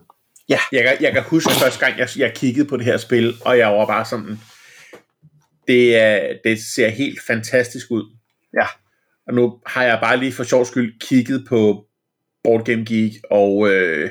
Jeg 0.49 0.84
kan, 0.84 0.97
jeg 1.01 1.13
kan 1.13 1.23
huske 1.23 1.51
første 1.51 1.86
gang, 1.86 1.99
jeg, 1.99 2.10
jeg 2.17 2.34
kiggede 2.36 2.67
på 2.67 2.77
det 2.77 2.86
her 2.86 2.97
spil, 2.97 3.34
og 3.45 3.58
jeg 3.58 3.67
var 3.67 3.86
bare 3.86 4.05
sådan, 4.05 4.39
det, 5.67 5.95
er, 5.95 6.34
det 6.43 6.60
ser 6.75 6.89
helt 6.89 7.19
fantastisk 7.27 7.91
ud. 7.91 8.03
Ja. 8.53 8.67
Og 9.27 9.34
nu 9.34 9.60
har 9.65 9.84
jeg 9.84 9.99
bare 10.01 10.17
lige 10.17 10.31
for 10.31 10.43
sjov 10.43 10.65
skyld 10.65 10.99
kigget 10.99 11.45
på 11.49 11.86
Board 12.43 12.65
Game 12.65 12.86
Geek, 12.86 13.12
og 13.31 13.69
øh, 13.69 14.10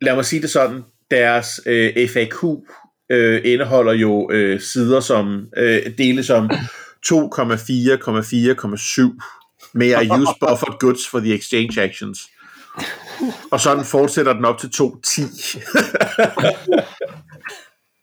lad 0.00 0.14
mig 0.14 0.24
sige 0.24 0.42
det 0.42 0.50
sådan, 0.50 0.82
deres 1.10 1.60
øh, 1.66 2.08
FAQ 2.08 2.44
øh, 3.10 3.40
indeholder 3.44 3.92
jo 3.92 4.30
øh, 4.32 4.60
sider 4.60 5.00
som 5.00 5.48
øh, 5.56 5.98
dele 5.98 6.24
som 6.24 6.50
2,4,4,7 7.06 7.12
med 9.72 9.86
I 9.86 10.10
use 10.10 10.32
buffered 10.46 10.78
goods 10.78 11.08
for 11.08 11.20
the 11.20 11.34
exchange 11.34 11.82
actions. 11.82 12.30
Og 13.50 13.60
sådan 13.60 13.84
fortsætter 13.84 14.32
den 14.32 14.44
op 14.44 14.58
til 14.58 14.66
2.10. 14.66 14.80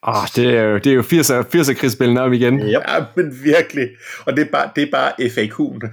Oh, 0.02 0.28
det 0.36 0.58
er 0.58 0.62
jo, 0.62 0.78
det 0.78 0.88
er 0.88 0.94
jo 0.94 1.02
80'er, 1.02 1.46
80'er 1.56 1.74
krigsspillene 1.74 2.22
op 2.22 2.34
igen. 2.34 2.60
Yep. 2.60 2.70
Ja, 2.70 3.06
men 3.16 3.44
virkelig. 3.44 3.90
Og 4.26 4.38
det 4.38 4.48
er 4.48 4.52
bare, 4.52 4.70
det 4.76 4.84
er 4.84 4.92
bare 4.92 5.12
FAQ'en. 5.20 5.90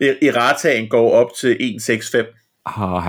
I, 0.06 0.26
I 0.26 0.30
ratagen 0.30 0.88
går 0.88 1.12
op 1.12 1.30
til 1.40 1.56
1,65. 1.60 2.45
Oh, 2.78 3.02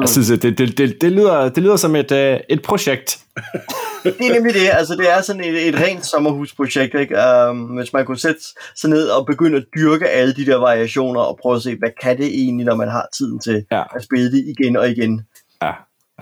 jeg 0.00 0.08
synes, 0.08 0.28
det, 0.28 0.42
det, 0.58 0.78
det, 0.78 1.00
det, 1.00 1.12
lyder, 1.12 1.48
det 1.48 1.62
lyder 1.62 1.76
som 1.76 1.96
et, 1.96 2.12
uh, 2.12 2.40
et 2.48 2.62
projekt. 2.64 3.18
Det 4.04 4.14
er 4.20 4.32
nemlig 4.34 4.54
det. 4.54 4.60
Altså, 4.72 4.94
det 4.94 5.10
er 5.12 5.20
sådan 5.22 5.44
et, 5.44 5.68
et 5.68 5.74
rent 5.80 6.06
sommerhusprojekt, 6.06 6.94
ikke? 6.94 7.16
Um, 7.50 7.58
hvis 7.58 7.92
man 7.92 8.06
kunne 8.06 8.18
sætte 8.18 8.40
sig 8.76 8.90
ned 8.90 9.08
og 9.08 9.26
begynde 9.26 9.56
at 9.56 9.64
dyrke 9.76 10.08
alle 10.08 10.34
de 10.34 10.46
der 10.46 10.56
variationer 10.56 11.20
og 11.20 11.38
prøve 11.42 11.56
at 11.56 11.62
se, 11.62 11.76
hvad 11.78 11.90
kan 12.02 12.16
det 12.18 12.26
egentlig, 12.26 12.66
når 12.66 12.74
man 12.74 12.88
har 12.88 13.06
tiden 13.16 13.38
til 13.40 13.64
Ja. 13.72 13.82
at 13.96 14.02
spille 14.02 14.32
det 14.32 14.54
igen 14.58 14.76
og 14.76 14.88
igen. 14.90 15.22
Ja, 15.62 15.72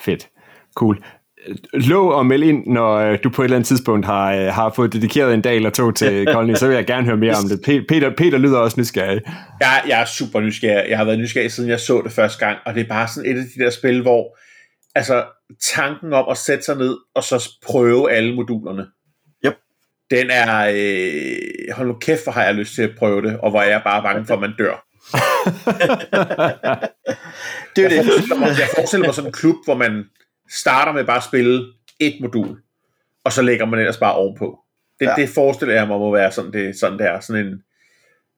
fedt. 0.01 0.29
Cool. 0.75 0.99
Lov 1.73 2.21
at 2.21 2.27
melde 2.27 2.47
ind, 2.47 2.67
når 2.67 2.95
øh, 2.97 3.19
du 3.25 3.31
på 3.31 3.43
et 3.43 3.45
eller 3.47 3.57
andet 3.57 3.67
tidspunkt 3.69 4.07
har, 4.07 4.33
øh, 4.35 4.47
har 4.47 4.73
fået 4.77 4.93
dedikeret 4.93 5.35
en 5.35 5.43
dag 5.43 5.57
eller 5.57 5.71
to 5.71 5.91
til 5.93 6.25
Colony, 6.33 6.55
så 6.55 6.67
vil 6.67 6.75
jeg 6.75 6.87
gerne 6.87 7.07
høre 7.07 7.17
mere 7.17 7.35
om 7.35 7.49
det. 7.49 7.59
Pe- 7.69 7.85
Peter, 7.89 8.11
Peter 8.17 8.39
lyder 8.39 8.59
også 8.59 8.81
nysgerrig. 8.81 9.21
Jeg, 9.61 9.83
jeg 9.89 10.01
er 10.01 10.05
super 10.05 10.41
nysgerrig. 10.41 10.91
Jeg 10.91 10.99
har 10.99 11.05
været 11.05 11.19
nysgerrig, 11.19 11.53
siden 11.53 11.71
jeg 11.71 11.81
så 11.81 12.01
det 12.05 12.13
første 12.13 12.47
gang, 12.47 12.59
og 12.67 12.75
det 12.75 12.81
er 12.81 12.89
bare 12.89 13.09
sådan 13.09 13.31
et 13.31 13.39
af 13.39 13.45
de 13.57 13.65
der 13.65 13.71
spil, 13.71 14.03
hvor 14.03 14.39
altså, 14.95 15.25
tanken 15.75 16.13
om 16.13 16.25
at 16.31 16.37
sætte 16.37 16.65
sig 16.65 16.77
ned 16.77 16.97
og 17.15 17.25
så 17.25 17.51
prøve 17.67 18.11
alle 18.13 18.35
modulerne, 18.35 18.87
Yep. 19.47 19.55
den 20.11 20.27
er, 20.31 20.69
øh, 20.75 21.75
hold 21.77 21.89
nu 21.89 21.95
kæft, 22.01 22.25
hvor 22.25 22.33
har 22.33 22.45
jeg 22.45 22.55
lyst 22.55 22.75
til 22.75 22.83
at 22.83 22.91
prøve 22.99 23.23
det, 23.23 23.39
og 23.41 23.51
hvor 23.51 23.61
er 23.61 23.69
jeg 23.71 23.81
bare 23.85 24.03
bange 24.03 24.27
for, 24.27 24.35
at 24.35 24.41
man 24.41 24.53
dør. 24.59 24.85
Det 27.77 27.85
er 27.85 27.89
Jeg 27.89 27.91
det. 27.91 28.05
forestiller 28.05 28.39
mig, 28.39 28.49
jeg 28.49 28.69
forestiller 28.75 29.07
mig 29.07 29.15
sådan 29.15 29.29
en 29.29 29.33
klub, 29.33 29.57
hvor 29.65 29.75
man 29.75 30.05
starter 30.51 30.93
med 30.93 31.05
bare 31.05 31.17
at 31.17 31.23
spille 31.25 31.67
et 32.01 32.15
modul, 32.21 32.57
og 33.25 33.33
så 33.33 33.43
lægger 33.43 33.67
man 33.67 33.79
ellers 33.79 33.97
bare 33.97 34.15
ovenpå. 34.15 34.59
Det, 35.01 35.07
Ja. 35.07 35.15
det 35.17 35.29
forestiller 35.29 35.75
jeg 35.75 35.89
mig 35.89 35.99
må 35.99 36.13
være 36.13 36.33
sådan 36.33 36.53
det, 36.53 36.79
sådan 36.81 36.99
det 36.99 37.07
er. 37.07 37.21
Sådan 37.21 37.47
en, 37.47 37.63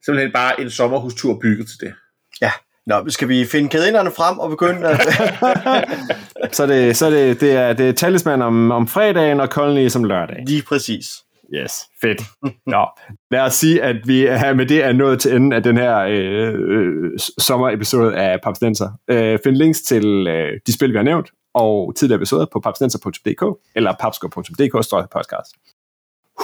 simpelthen 0.05 0.33
bare 0.33 0.61
en 0.61 0.70
sommerhustur 0.70 1.38
bygget 1.42 1.66
til 1.68 1.81
det. 1.81 1.94
Ja. 2.42 2.51
Nå, 2.87 3.09
skal 3.09 3.29
vi 3.29 3.44
finde 3.44 3.68
kædinderne 3.68 4.11
frem 4.16 4.38
og 4.38 4.51
begynde 4.51 4.88
at... 4.88 5.01
Så, 6.57 6.66
det, 6.66 6.96
så 6.96 7.11
det, 7.11 7.40
det, 7.40 7.53
er, 7.53 7.73
det 7.73 7.88
er 7.88 7.92
talisman 7.92 8.42
om, 8.42 8.70
om 8.70 8.87
fredagen 8.88 9.40
og 9.40 9.49
Colony 9.49 9.88
som 9.88 10.05
lørdag. 10.05 10.44
Lige 10.46 10.62
præcis. 10.62 11.07
Yes, 11.55 11.73
fedt. 12.01 12.23
Nå, 12.66 12.87
lad 13.31 13.40
os 13.40 13.55
sige, 13.55 13.83
at 13.83 13.96
vi 14.07 14.27
er 14.27 14.55
med 14.55 14.66
det 14.66 14.85
er 14.85 14.92
nået 14.92 15.20
til 15.20 15.35
enden 15.37 15.53
af 15.53 15.62
den 15.62 15.77
her 15.77 15.99
øh, 15.99 16.55
øh, 16.55 17.11
sommerepisode 17.38 18.16
af 18.16 18.40
Papsdenser. 18.42 18.88
Øh, 19.11 19.38
find 19.44 19.57
links 19.57 19.81
til 19.81 20.27
øh, 20.29 20.61
de 20.66 20.73
spil, 20.73 20.92
vi 20.92 20.96
har 20.96 21.03
nævnt, 21.03 21.31
og 21.54 21.92
tidligere 21.96 22.18
episoder 22.18 22.46
på 22.52 22.60
papsnenser.dk 22.60 23.60
eller 23.76 23.94
papsko.dk-podcast. 24.00 25.76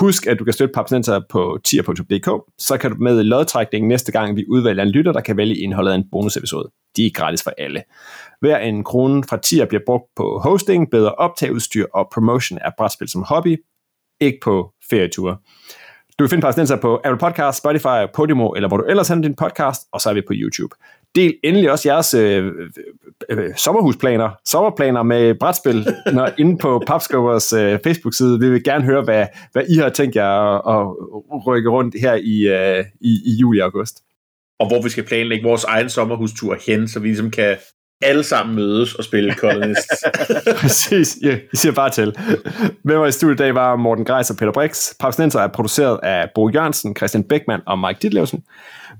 Husk, 0.00 0.26
at 0.26 0.38
du 0.38 0.44
kan 0.44 0.52
støtte 0.52 0.72
Papsnenser 0.72 1.20
på 1.28 1.58
tier.dk, 1.64 2.44
så 2.58 2.78
kan 2.78 2.90
du 2.90 2.96
med 3.00 3.20
i 3.20 3.22
lodtrækningen 3.22 3.88
næste 3.88 4.12
gang, 4.12 4.36
vi 4.36 4.44
udvælger 4.48 4.82
en 4.82 4.88
lytter, 4.88 5.12
der 5.12 5.20
kan 5.20 5.36
vælge 5.36 5.56
indholdet 5.56 5.92
af 5.92 5.94
en 5.94 6.04
bonusepisode. 6.12 6.70
De 6.96 7.06
er 7.06 7.10
gratis 7.14 7.42
for 7.42 7.52
alle. 7.58 7.82
Hver 8.40 8.58
en 8.58 8.84
krone 8.84 9.24
fra 9.24 9.36
tier 9.36 9.66
bliver 9.66 9.82
brugt 9.86 10.04
på 10.16 10.40
hosting, 10.44 10.90
bedre 10.90 11.14
optageudstyr 11.14 11.86
og 11.94 12.08
promotion 12.12 12.58
af 12.58 12.70
brætspil 12.78 13.08
som 13.08 13.22
hobby, 13.22 13.56
ikke 14.20 14.38
på 14.42 14.72
ferieture. 14.90 15.36
Du 16.18 16.24
kan 16.24 16.30
finde 16.30 16.42
Papsnenser 16.42 16.76
på 16.76 17.00
Apple 17.04 17.18
Podcast, 17.18 17.58
Spotify, 17.58 18.12
Podimo, 18.14 18.50
eller 18.50 18.68
hvor 18.68 18.76
du 18.76 18.84
ellers 18.84 19.08
henter 19.08 19.28
din 19.28 19.36
podcast, 19.36 19.82
og 19.92 20.00
så 20.00 20.10
er 20.10 20.14
vi 20.14 20.20
på 20.20 20.32
YouTube. 20.32 20.76
Del 21.16 21.34
endelig 21.44 21.70
også 21.70 21.88
jeres 21.88 22.14
øh, 22.14 22.52
øh, 23.30 23.54
sommerhusplaner, 23.56 24.30
sommerplaner 24.44 25.02
med 25.02 25.34
brætspil 25.34 25.86
når, 26.12 26.30
inde 26.40 26.58
på 26.58 26.82
Papskubbers 26.86 27.52
øh, 27.52 27.78
Facebook-side. 27.84 28.40
Vi 28.40 28.50
vil 28.50 28.64
gerne 28.64 28.84
høre, 28.84 29.02
hvad, 29.02 29.26
hvad 29.52 29.64
I 29.68 29.76
har 29.76 29.88
tænkt 29.88 30.16
jer 30.16 30.28
at, 30.68 30.96
at 31.34 31.46
rykke 31.46 31.70
rundt 31.70 32.00
her 32.00 32.14
i, 32.14 32.36
øh, 32.48 32.84
i, 33.00 33.12
i 33.26 33.32
juli 33.40 33.58
og 33.60 33.64
august. 33.64 34.02
Og 34.58 34.68
hvor 34.68 34.82
vi 34.82 34.88
skal 34.88 35.04
planlægge 35.04 35.48
vores 35.48 35.64
egen 35.64 35.90
sommerhustur 35.90 36.56
hen, 36.66 36.88
så 36.88 37.00
vi 37.00 37.06
ligesom 37.08 37.30
kan 37.30 37.56
alle 38.02 38.24
sammen 38.24 38.56
mødes 38.56 38.94
og 38.94 39.04
spille 39.04 39.34
Colonists. 39.42 40.04
Præcis, 40.60 41.18
ja, 41.22 41.38
I 41.52 41.56
siger 41.56 41.72
bare 41.72 41.90
til. 41.90 42.16
Med 42.84 42.98
mig 42.98 43.08
i 43.08 43.12
studiet 43.12 43.34
i 43.34 43.42
dag 43.42 43.54
var 43.54 43.76
Morten 43.76 44.04
Greis 44.04 44.30
og 44.30 44.36
Peter 44.36 44.52
Brix. 44.52 44.92
Papsnenser 45.00 45.40
er 45.40 45.48
produceret 45.48 46.00
af 46.02 46.30
Bo 46.34 46.48
Jørgensen, 46.48 46.96
Christian 46.96 47.24
Beckmann 47.24 47.62
og 47.66 47.78
Mike 47.78 47.98
Ditlevsen. 48.02 48.44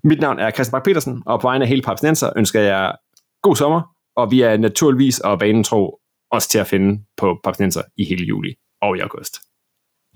Mit 0.04 0.20
navn 0.20 0.38
er 0.38 0.50
Christian 0.50 0.72
Bak 0.72 0.84
petersen 0.84 1.22
og 1.26 1.40
på 1.40 1.48
vegne 1.48 1.64
af 1.64 1.68
hele 1.68 1.82
Papsnenser 1.82 2.30
ønsker 2.36 2.60
jeg 2.60 2.94
god 3.42 3.56
sommer, 3.56 3.82
og 4.16 4.30
vi 4.30 4.40
er 4.40 4.56
naturligvis 4.56 5.20
og 5.20 5.38
banen 5.38 5.64
tro 5.64 5.98
også 6.30 6.48
til 6.48 6.58
at 6.58 6.66
finde 6.66 7.02
på 7.16 7.40
Papsnenser 7.44 7.82
i 7.96 8.04
hele 8.04 8.24
juli 8.24 8.54
og 8.82 8.96
i 8.96 9.00
august. 9.00 9.40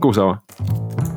God 0.00 0.14
sommer. 0.14 1.09